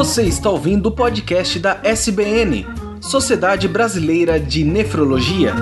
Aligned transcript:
Você 0.00 0.22
está 0.22 0.48
ouvindo 0.48 0.86
o 0.86 0.90
podcast 0.90 1.58
da 1.58 1.78
SBN, 1.84 2.66
Sociedade 3.02 3.68
Brasileira 3.68 4.40
de 4.40 4.64
Nefrologia. 4.64 5.52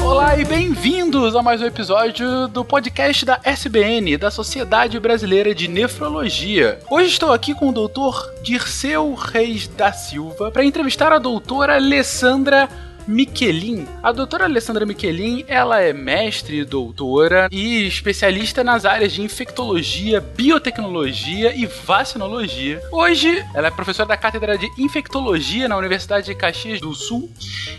Olá 0.00 0.38
e 0.38 0.44
bem-vindos 0.44 1.34
a 1.34 1.42
mais 1.42 1.60
um 1.60 1.66
episódio 1.66 2.46
do 2.46 2.64
podcast 2.64 3.26
da 3.26 3.40
SBN, 3.42 4.16
da 4.16 4.30
Sociedade 4.30 5.00
Brasileira 5.00 5.52
de 5.52 5.66
Nefrologia. 5.66 6.78
Hoje 6.88 7.08
estou 7.08 7.32
aqui 7.32 7.52
com 7.52 7.70
o 7.70 7.72
doutor 7.72 8.32
Dirceu 8.44 9.12
Reis 9.14 9.66
da 9.66 9.92
Silva 9.92 10.52
para 10.52 10.64
entrevistar 10.64 11.12
a 11.12 11.18
doutora 11.18 11.74
Alessandra 11.74 12.68
Miquelin. 13.08 13.86
A 14.02 14.12
doutora 14.12 14.44
Alessandra 14.44 14.84
Miquelin, 14.84 15.42
ela 15.48 15.80
é 15.80 15.94
mestre, 15.94 16.62
doutora 16.62 17.48
e 17.50 17.86
especialista 17.86 18.62
nas 18.62 18.84
áreas 18.84 19.12
de 19.12 19.22
infectologia, 19.22 20.20
biotecnologia 20.20 21.54
e 21.56 21.64
vacinologia. 21.64 22.82
Hoje, 22.92 23.42
ela 23.54 23.68
é 23.68 23.70
professora 23.70 24.08
da 24.08 24.16
Cátedra 24.16 24.58
de 24.58 24.68
Infectologia 24.76 25.66
na 25.66 25.78
Universidade 25.78 26.26
de 26.26 26.34
Caxias 26.34 26.80
do 26.80 26.94
Sul 26.94 27.30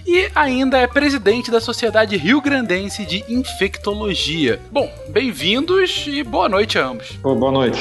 e 0.07 0.31
ainda 0.33 0.79
é 0.79 0.87
presidente 0.87 1.51
da 1.51 1.61
Sociedade 1.61 2.17
Rio 2.17 2.41
Grandense 2.41 3.05
de 3.05 3.23
Infectologia. 3.29 4.59
Bom, 4.71 4.91
bem-vindos 5.09 6.05
e 6.07 6.23
boa 6.23 6.49
noite 6.49 6.79
a 6.79 6.87
ambos. 6.87 7.11
boa 7.21 7.51
noite. 7.51 7.79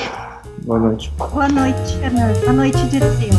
Boa 0.65 0.78
noite. 0.78 1.11
Boa 1.17 1.48
noite, 1.48 1.97
Fernando. 1.98 2.41
Boa 2.41 2.53
noite, 2.53 2.78
Dirceu. 2.89 3.30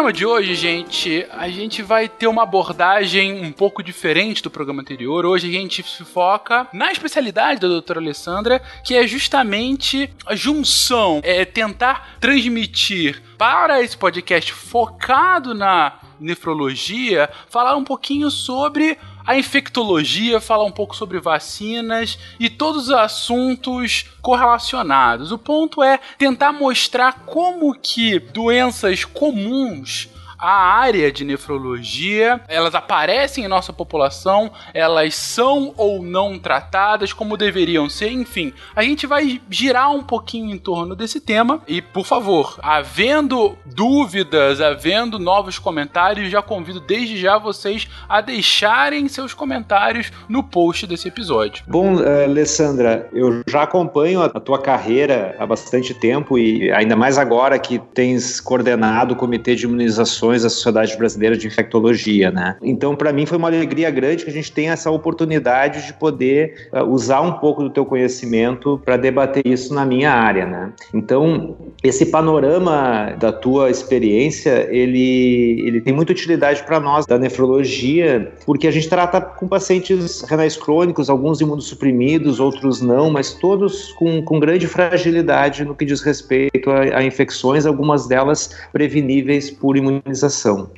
Programa 0.00 0.16
de 0.16 0.24
hoje, 0.24 0.54
gente, 0.54 1.26
a 1.30 1.46
gente 1.50 1.82
vai 1.82 2.08
ter 2.08 2.26
uma 2.26 2.44
abordagem 2.44 3.44
um 3.44 3.52
pouco 3.52 3.82
diferente 3.82 4.42
do 4.42 4.50
programa 4.50 4.80
anterior. 4.80 5.26
Hoje 5.26 5.46
a 5.46 5.52
gente 5.52 5.82
se 5.82 6.02
foca 6.06 6.66
na 6.72 6.90
especialidade 6.90 7.60
da 7.60 7.68
doutora 7.68 8.00
Alessandra, 8.00 8.62
que 8.82 8.96
é 8.96 9.06
justamente 9.06 10.10
a 10.24 10.34
junção, 10.34 11.20
é 11.22 11.44
tentar 11.44 12.16
transmitir 12.18 13.22
para 13.36 13.82
esse 13.82 13.94
podcast 13.94 14.54
focado 14.54 15.52
na 15.52 15.98
nefrologia, 16.18 17.28
falar 17.50 17.76
um 17.76 17.84
pouquinho 17.84 18.30
sobre 18.30 18.96
a 19.26 19.36
infectologia, 19.36 20.40
falar 20.40 20.64
um 20.64 20.72
pouco 20.72 20.96
sobre 20.96 21.20
vacinas 21.20 22.18
e 22.38 22.48
todos 22.48 22.84
os 22.84 22.94
assuntos 22.94 24.06
correlacionados. 24.20 25.32
O 25.32 25.38
ponto 25.38 25.82
é 25.82 25.98
tentar 26.18 26.52
mostrar 26.52 27.24
como 27.26 27.74
que 27.74 28.18
doenças 28.18 29.04
comuns 29.04 30.08
a 30.40 30.50
área 30.50 31.12
de 31.12 31.24
nefrologia, 31.24 32.40
elas 32.48 32.74
aparecem 32.74 33.44
em 33.44 33.48
nossa 33.48 33.72
população, 33.72 34.50
elas 34.72 35.14
são 35.14 35.74
ou 35.76 36.02
não 36.02 36.38
tratadas 36.38 37.12
como 37.12 37.36
deveriam 37.36 37.88
ser, 37.88 38.10
enfim. 38.10 38.52
A 38.74 38.82
gente 38.82 39.06
vai 39.06 39.40
girar 39.50 39.92
um 39.92 40.02
pouquinho 40.02 40.50
em 40.50 40.58
torno 40.58 40.96
desse 40.96 41.20
tema 41.20 41.60
e, 41.68 41.82
por 41.82 42.06
favor, 42.06 42.58
havendo 42.62 43.56
dúvidas, 43.66 44.60
havendo 44.60 45.18
novos 45.18 45.58
comentários, 45.58 46.30
já 46.30 46.40
convido 46.40 46.80
desde 46.80 47.18
já 47.18 47.36
vocês 47.36 47.88
a 48.08 48.20
deixarem 48.20 49.08
seus 49.08 49.34
comentários 49.34 50.10
no 50.28 50.42
post 50.42 50.86
desse 50.86 51.08
episódio. 51.08 51.64
Bom, 51.66 51.96
uh, 51.96 52.24
Alessandra, 52.24 53.08
eu 53.12 53.42
já 53.46 53.62
acompanho 53.62 54.22
a 54.22 54.40
tua 54.40 54.60
carreira 54.60 55.36
há 55.38 55.46
bastante 55.46 55.92
tempo 55.92 56.38
e 56.38 56.70
ainda 56.72 56.96
mais 56.96 57.18
agora 57.18 57.58
que 57.58 57.78
tens 57.78 58.40
coordenado 58.40 59.14
o 59.14 59.16
Comitê 59.16 59.54
de 59.54 59.64
Imunizações 59.64 60.29
da 60.38 60.48
Sociedade 60.48 60.96
Brasileira 60.96 61.36
de 61.36 61.46
Infectologia, 61.46 62.30
né? 62.30 62.56
Então, 62.62 62.94
para 62.96 63.12
mim 63.12 63.26
foi 63.26 63.38
uma 63.38 63.48
alegria 63.48 63.90
grande 63.90 64.24
que 64.24 64.30
a 64.30 64.32
gente 64.32 64.52
tenha 64.52 64.72
essa 64.72 64.90
oportunidade 64.90 65.86
de 65.86 65.92
poder 65.94 66.68
uh, 66.72 66.84
usar 66.84 67.20
um 67.20 67.32
pouco 67.32 67.62
do 67.62 67.70
teu 67.70 67.84
conhecimento 67.84 68.80
para 68.84 68.96
debater 68.96 69.46
isso 69.46 69.74
na 69.74 69.84
minha 69.84 70.12
área, 70.12 70.46
né? 70.46 70.72
Então, 70.94 71.56
esse 71.82 72.06
panorama 72.06 73.14
da 73.18 73.32
tua 73.32 73.70
experiência, 73.70 74.68
ele, 74.70 75.62
ele 75.66 75.80
tem 75.80 75.92
muita 75.92 76.12
utilidade 76.12 76.62
para 76.62 76.78
nós 76.78 77.06
da 77.06 77.18
nefrologia, 77.18 78.32
porque 78.44 78.66
a 78.66 78.70
gente 78.70 78.88
trata 78.88 79.20
com 79.20 79.48
pacientes 79.48 80.22
renais 80.22 80.56
crônicos, 80.56 81.08
alguns 81.08 81.40
imunossuprimidos, 81.40 82.40
outros 82.40 82.80
não, 82.80 83.10
mas 83.10 83.34
todos 83.34 83.92
com, 83.92 84.22
com 84.22 84.38
grande 84.38 84.66
fragilidade 84.66 85.64
no 85.64 85.74
que 85.74 85.84
diz 85.84 86.00
respeito 86.00 86.70
a, 86.70 86.98
a 86.98 87.04
infecções, 87.04 87.66
algumas 87.66 88.06
delas 88.06 88.54
preveníveis 88.72 89.50
por 89.50 89.76
imunização 89.76 90.19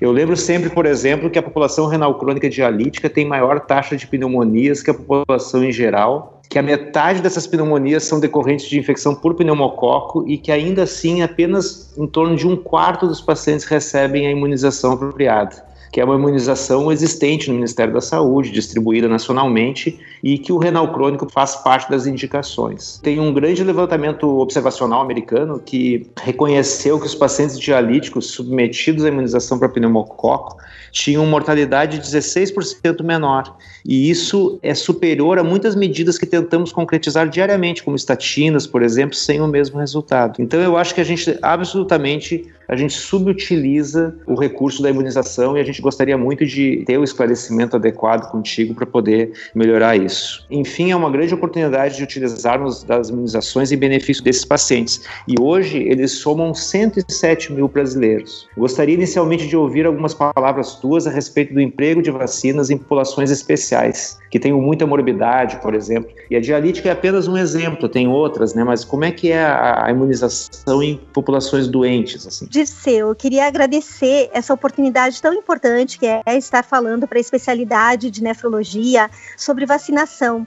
eu 0.01 0.13
lembro 0.13 0.37
sempre, 0.37 0.71
por 0.71 0.87
exemplo, 0.87 1.31
que 1.31 1.39
a 1.39 1.43
população 1.43 1.87
renal 1.87 2.19
crônica 2.19 2.49
dialítica 2.49 3.09
tem 3.09 3.27
maior 3.27 3.61
taxa 3.61 3.97
de 3.97 4.07
pneumonias 4.07 4.83
que 4.83 4.91
a 4.91 4.95
população 4.95 5.65
em 5.65 5.73
geral, 5.73 6.41
que 6.49 6.59
a 6.59 6.63
metade 6.63 7.23
dessas 7.23 7.47
pneumonias 7.47 8.05
são 8.05 8.21
decorrentes 8.21 8.69
de 8.69 8.79
infecção 8.79 9.15
por 9.15 9.35
pneumococo 9.35 10.29
e 10.29 10.37
que 10.37 10.53
ainda 10.53 10.83
assim 10.83 11.23
apenas 11.23 11.93
em 11.97 12.07
torno 12.07 12.37
de 12.37 12.47
um 12.47 12.57
quarto 12.57 13.07
dos 13.07 13.21
pacientes 13.21 13.65
recebem 13.65 14.27
a 14.27 14.31
imunização 14.31 14.93
apropriada 14.93 15.73
que 15.93 16.01
é 16.01 16.05
uma 16.05 16.15
imunização 16.15 16.91
existente 16.91 17.51
no 17.51 17.57
Ministério 17.57 17.93
da 17.93 18.01
Saúde, 18.01 18.51
distribuída 18.51 19.07
nacionalmente, 19.07 20.01
e 20.23 20.39
que 20.39 20.53
o 20.53 20.59
renal 20.59 20.93
crônico 20.93 21.29
faz 21.31 21.57
parte 21.57 21.91
das 21.91 22.07
indicações. 22.07 23.01
Tem 23.03 23.19
um 23.19 23.33
grande 23.33 23.65
levantamento 23.65 24.39
observacional 24.39 25.01
americano 25.01 25.61
que 25.65 26.07
reconheceu 26.23 27.01
que 27.01 27.07
os 27.07 27.15
pacientes 27.15 27.59
dialíticos 27.59 28.27
submetidos 28.27 29.05
à 29.05 29.09
imunização 29.09 29.59
para 29.59 29.69
pneumococo 29.69 30.57
tinham 30.93 31.25
mortalidade 31.27 31.99
16% 31.99 33.03
menor. 33.03 33.57
E 33.85 34.11
isso 34.11 34.59
é 34.63 34.75
superior 34.75 35.39
a 35.39 35.45
muitas 35.45 35.75
medidas 35.75 36.19
que 36.19 36.27
tentamos 36.27 36.71
concretizar 36.71 37.29
diariamente, 37.29 37.83
como 37.83 37.97
estatinas, 37.97 38.67
por 38.67 38.83
exemplo, 38.83 39.17
sem 39.17 39.41
o 39.41 39.49
mesmo 39.49 39.81
resultado. 39.81 40.41
Então 40.41 40.61
eu 40.61 40.77
acho 40.77 40.95
que 40.95 41.01
a 41.01 41.05
gente 41.05 41.37
absolutamente 41.43 42.47
a 42.69 42.77
gente 42.77 42.95
subutiliza 42.95 44.15
o 44.27 44.35
recurso 44.35 44.83
da 44.83 44.89
imunização 44.89 45.59
e 45.59 45.61
a 45.61 45.65
gente 45.65 45.83
gostaria 45.83 46.17
muito 46.17 46.47
de 46.47 46.83
ter 46.87 46.97
o 46.97 47.05
esclarecimento 47.05 47.77
adequado 47.77 48.31
contigo 48.31 48.75
para 48.75 48.87
poder 48.87 49.33
melhorar 49.55 49.95
isso. 49.95 50.12
Enfim, 50.51 50.91
é 50.91 50.97
uma 50.97 51.11
grande 51.11 51.35
oportunidade 51.35 51.97
de 51.97 52.03
utilizarmos 52.03 52.83
das 52.83 53.09
imunizações 53.09 53.73
em 53.73 53.77
benefício 53.77 54.23
desses 54.23 54.45
pacientes. 54.45 55.03
E 55.27 55.35
hoje 55.41 55.79
eles 55.79 56.13
somam 56.13 56.55
107 56.55 57.53
mil 57.53 57.69
brasileiros. 57.69 58.49
Gostaria 58.57 58.95
inicialmente 58.95 59.47
de 59.47 59.57
ouvir 59.57 59.87
algumas 59.87 60.15
palavras 60.15 60.75
tuas 60.77 61.07
a 61.07 61.11
respeito 61.11 61.55
do 61.55 61.61
emprego 61.61 62.03
de 62.03 62.11
vacinas 62.11 62.71
em 62.71 62.77
populações 62.77 63.31
especiais, 63.31 64.19
que 64.31 64.39
tenham 64.39 64.61
muita 64.61 64.87
morbidade, 64.87 65.57
por 65.57 65.75
exemplo. 65.75 66.11
E 66.31 66.37
a 66.37 66.41
dialítica 66.41 66.89
é 66.89 66.93
apenas 66.93 67.27
um 67.29 67.37
exemplo, 67.37 67.89
tem 67.89 68.09
outras, 68.09 68.55
né? 68.55 68.65
Mas 68.65 68.85
como 68.85 69.05
é 69.05 69.11
que 69.11 69.31
é 69.31 69.45
a 69.45 69.87
imunização 69.91 70.83
em 70.83 70.97
populações 71.13 71.69
doentes, 71.69 72.27
assim? 72.27 72.47
Dirceu, 72.49 73.09
eu 73.09 73.15
queria 73.15 73.47
agradecer 73.47 74.31
essa 74.33 74.53
oportunidade 74.53 75.21
tão 75.21 75.33
importante 75.33 75.99
que 75.99 76.07
é 76.07 76.23
estar 76.37 76.63
falando 76.63 77.07
para 77.07 77.19
a 77.19 77.21
especialidade 77.21 78.11
de 78.11 78.23
nefrologia 78.23 79.11
sobre 79.37 79.67
vacinação 79.67 80.02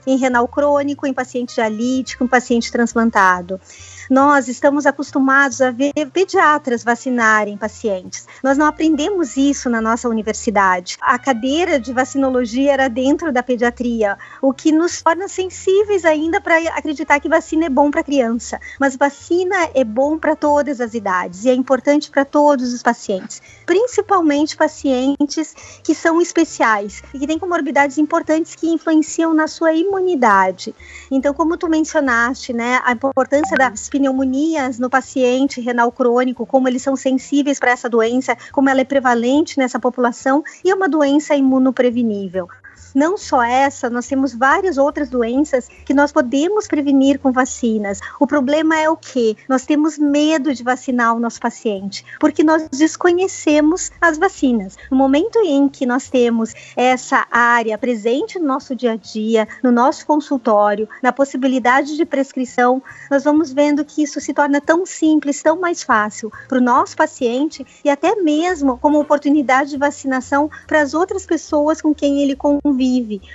em 0.06 0.16
renal 0.16 0.46
crônico, 0.48 1.06
em 1.06 1.12
paciente 1.12 1.54
dialítico, 1.54 2.24
em 2.24 2.28
paciente 2.28 2.70
transplantado. 2.70 3.60
Nós 4.08 4.46
estamos 4.46 4.86
acostumados 4.86 5.60
a 5.60 5.70
ver 5.70 5.92
pediatras 6.12 6.84
vacinarem 6.84 7.56
pacientes. 7.56 8.26
Nós 8.42 8.56
não 8.56 8.66
aprendemos 8.66 9.36
isso 9.36 9.68
na 9.68 9.80
nossa 9.80 10.08
universidade. 10.08 10.96
A 11.00 11.18
cadeira 11.18 11.80
de 11.80 11.92
vacinologia 11.92 12.72
era 12.72 12.88
dentro 12.88 13.32
da 13.32 13.42
pediatria, 13.42 14.16
o 14.40 14.52
que 14.52 14.70
nos 14.70 15.02
torna 15.02 15.26
sensíveis 15.26 16.04
ainda 16.04 16.40
para 16.40 16.56
acreditar 16.76 17.18
que 17.18 17.28
vacina 17.28 17.66
é 17.66 17.68
bom 17.68 17.90
para 17.90 18.04
criança. 18.04 18.60
Mas 18.78 18.96
vacina 18.96 19.56
é 19.74 19.82
bom 19.82 20.18
para 20.18 20.36
todas 20.36 20.80
as 20.80 20.94
idades 20.94 21.44
e 21.44 21.50
é 21.50 21.54
importante 21.54 22.10
para 22.10 22.24
todos 22.24 22.72
os 22.72 22.82
pacientes, 22.82 23.42
principalmente 23.64 24.56
pacientes 24.56 25.54
que 25.82 25.94
são 25.94 26.20
especiais 26.20 27.02
e 27.12 27.18
que 27.18 27.26
têm 27.26 27.38
comorbidades 27.38 27.98
importantes 27.98 28.54
que 28.54 28.68
influenciam 28.68 29.34
na 29.34 29.48
sua 29.48 29.72
imunidade. 29.72 30.74
Então, 31.10 31.34
como 31.34 31.56
tu 31.56 31.68
mencionaste, 31.68 32.52
né, 32.52 32.80
a 32.84 32.92
importância 32.92 33.56
das 33.56 33.88
pneumonias 33.98 34.78
no 34.78 34.90
paciente 34.90 35.60
renal 35.60 35.90
crônico, 35.90 36.46
como 36.46 36.68
eles 36.68 36.82
são 36.82 36.94
sensíveis 36.96 37.58
para 37.58 37.70
essa 37.70 37.88
doença, 37.88 38.36
como 38.52 38.68
ela 38.68 38.80
é 38.80 38.84
prevalente 38.84 39.58
nessa 39.58 39.80
população 39.80 40.42
e 40.64 40.70
é 40.70 40.74
uma 40.74 40.88
doença 40.88 41.34
imunoprevenível. 41.34 42.48
Não 42.96 43.18
só 43.18 43.42
essa, 43.42 43.90
nós 43.90 44.06
temos 44.06 44.32
várias 44.32 44.78
outras 44.78 45.10
doenças 45.10 45.68
que 45.84 45.92
nós 45.92 46.12
podemos 46.12 46.66
prevenir 46.66 47.18
com 47.18 47.30
vacinas. 47.30 48.00
O 48.18 48.26
problema 48.26 48.74
é 48.80 48.88
o 48.88 48.96
que? 48.96 49.36
Nós 49.46 49.66
temos 49.66 49.98
medo 49.98 50.54
de 50.54 50.62
vacinar 50.62 51.14
o 51.14 51.20
nosso 51.20 51.38
paciente, 51.38 52.02
porque 52.18 52.42
nós 52.42 52.66
desconhecemos 52.70 53.90
as 54.00 54.16
vacinas. 54.16 54.78
No 54.90 54.96
momento 54.96 55.38
em 55.44 55.68
que 55.68 55.84
nós 55.84 56.08
temos 56.08 56.54
essa 56.74 57.26
área 57.30 57.76
presente 57.76 58.38
no 58.38 58.46
nosso 58.46 58.74
dia 58.74 58.92
a 58.92 58.96
dia, 58.96 59.46
no 59.62 59.70
nosso 59.70 60.06
consultório, 60.06 60.88
na 61.02 61.12
possibilidade 61.12 61.98
de 61.98 62.06
prescrição, 62.06 62.82
nós 63.10 63.24
vamos 63.24 63.52
vendo 63.52 63.84
que 63.84 64.02
isso 64.02 64.22
se 64.22 64.32
torna 64.32 64.58
tão 64.58 64.86
simples, 64.86 65.42
tão 65.42 65.60
mais 65.60 65.82
fácil 65.82 66.32
para 66.48 66.56
o 66.56 66.62
nosso 66.62 66.96
paciente 66.96 67.66
e 67.84 67.90
até 67.90 68.14
mesmo 68.14 68.78
como 68.78 68.98
oportunidade 68.98 69.68
de 69.68 69.76
vacinação 69.76 70.50
para 70.66 70.80
as 70.80 70.94
outras 70.94 71.26
pessoas 71.26 71.82
com 71.82 71.94
quem 71.94 72.22
ele 72.22 72.34
convive, 72.34 72.85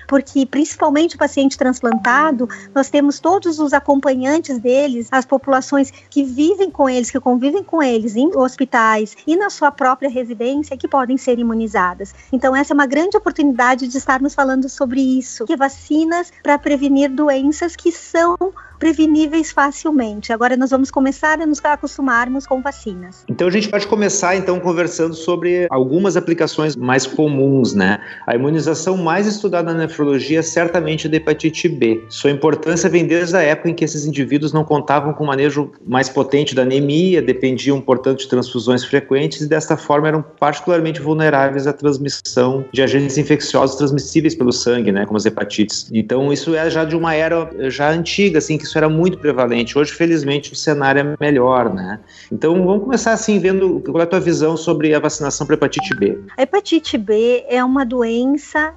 porque 0.08 0.46
principalmente 0.46 1.16
o 1.16 1.20
paciente 1.20 1.58
transplantado, 1.58 2.48
nós 2.74 2.90
temos 2.90 3.20
todos 3.20 3.60
os 3.60 3.74
acompanhantes 3.74 4.60
deles, 4.60 5.08
as 5.12 5.26
populações 5.26 5.92
que 6.10 6.24
vivem 6.24 6.70
com 6.70 6.90
eles, 6.90 7.12
que 7.12 7.20
convivem 7.20 7.64
com 7.64 7.82
eles 7.82 8.16
em 8.16 8.36
hospitais 8.36 9.16
e 9.26 9.36
na 9.36 9.50
sua 9.50 9.72
própria 9.72 10.10
residência 10.10 10.78
que 10.78 10.88
podem 10.88 11.18
ser 11.18 11.40
imunizadas. 11.40 12.14
Então 12.32 12.56
essa 12.56 12.74
é 12.74 12.76
uma 12.76 12.86
grande 12.86 13.18
oportunidade 13.18 13.88
de 13.88 13.98
estarmos 13.98 14.34
falando 14.34 14.68
sobre 14.70 15.02
isso, 15.02 15.46
que 15.46 15.56
vacinas 15.56 16.32
para 16.44 16.58
prevenir 16.58 17.10
doenças 17.10 17.76
que 17.76 17.92
são 17.92 18.38
preveníveis 18.82 19.52
facilmente. 19.52 20.34
Agora 20.34 20.58
nós 20.58 20.72
vamos 20.72 20.90
começar 20.90 21.40
a 21.40 21.46
nos 21.46 21.64
acostumarmos 21.64 22.48
com 22.48 22.64
vacinas. 22.64 23.24
Então 23.30 23.48
a 23.48 23.52
gente 23.52 23.70
pode 23.70 23.86
começar 23.86 24.36
então 24.36 24.60
conversando 24.60 25.14
sobre 25.14 25.68
algumas 25.70 26.18
aplicações 26.18 26.76
mais 26.76 27.06
comuns, 27.06 27.76
né? 27.76 28.00
A 28.26 28.34
imunização 28.34 28.98
mais 28.98 29.28
estudada 29.42 29.74
na 29.74 29.80
nefrologia 29.80 30.40
é 30.40 30.42
certamente 30.42 31.10
da 31.10 31.18
hepatite 31.18 31.68
B. 31.68 32.04
Sua 32.10 32.30
importância 32.30 32.90
vem 32.90 33.06
desde 33.06 33.36
a 33.36 33.42
época 33.42 33.70
em 33.70 33.74
que 33.74 33.84
esses 33.84 34.06
indivíduos 34.06 34.54
não 34.54 34.64
contavam 34.64 35.14
com 35.14 35.26
manejo 35.26 35.72
mais 35.86 36.08
potente 36.08 36.54
da 36.54 36.62
anemia, 36.62 37.22
dependiam, 37.22 37.82
portanto, 37.82 38.20
de 38.20 38.28
transfusões 38.28 38.84
frequentes 38.84 39.42
e 39.42 39.50
desta 39.50 39.76
forma 39.76 40.08
eram 40.08 40.24
particularmente 40.40 41.02
vulneráveis 41.02 41.66
à 41.66 41.74
transmissão 41.74 42.64
de 42.72 42.82
agentes 42.82 43.18
infecciosos 43.18 43.76
transmissíveis 43.76 44.36
pelo 44.36 44.52
sangue, 44.52 44.92
né, 44.92 45.06
como 45.06 45.18
as 45.18 45.26
hepatites. 45.26 45.90
Então 45.92 46.32
isso 46.32 46.56
é 46.56 46.70
já 46.70 46.86
de 46.86 46.96
uma 46.96 47.14
era 47.14 47.50
já 47.70 47.90
antiga, 47.90 48.38
assim, 48.38 48.58
que 48.58 48.66
isso 48.66 48.78
era 48.78 48.90
muito 48.90 49.18
prevalente. 49.18 49.78
Hoje, 49.78 49.92
felizmente, 49.92 50.54
o 50.54 50.56
cenário 50.56 51.02
é 51.02 51.16
melhor, 51.20 51.74
né? 51.74 52.00
Então, 52.32 52.66
vamos 52.66 52.84
começar 52.84 53.14
assim, 53.14 53.40
vendo 53.40 53.82
qual 53.82 54.00
é 54.00 54.04
a 54.04 54.08
tua 54.08 54.20
visão 54.20 54.56
sobre 54.56 54.94
a 54.94 55.00
vacinação 55.00 55.48
para 55.48 55.56
hepatite 55.56 55.96
B. 55.96 56.18
A 56.38 56.44
hepatite 56.44 56.98
B 56.98 57.44
é 57.48 57.64
uma 57.64 57.86
doença 57.86 58.74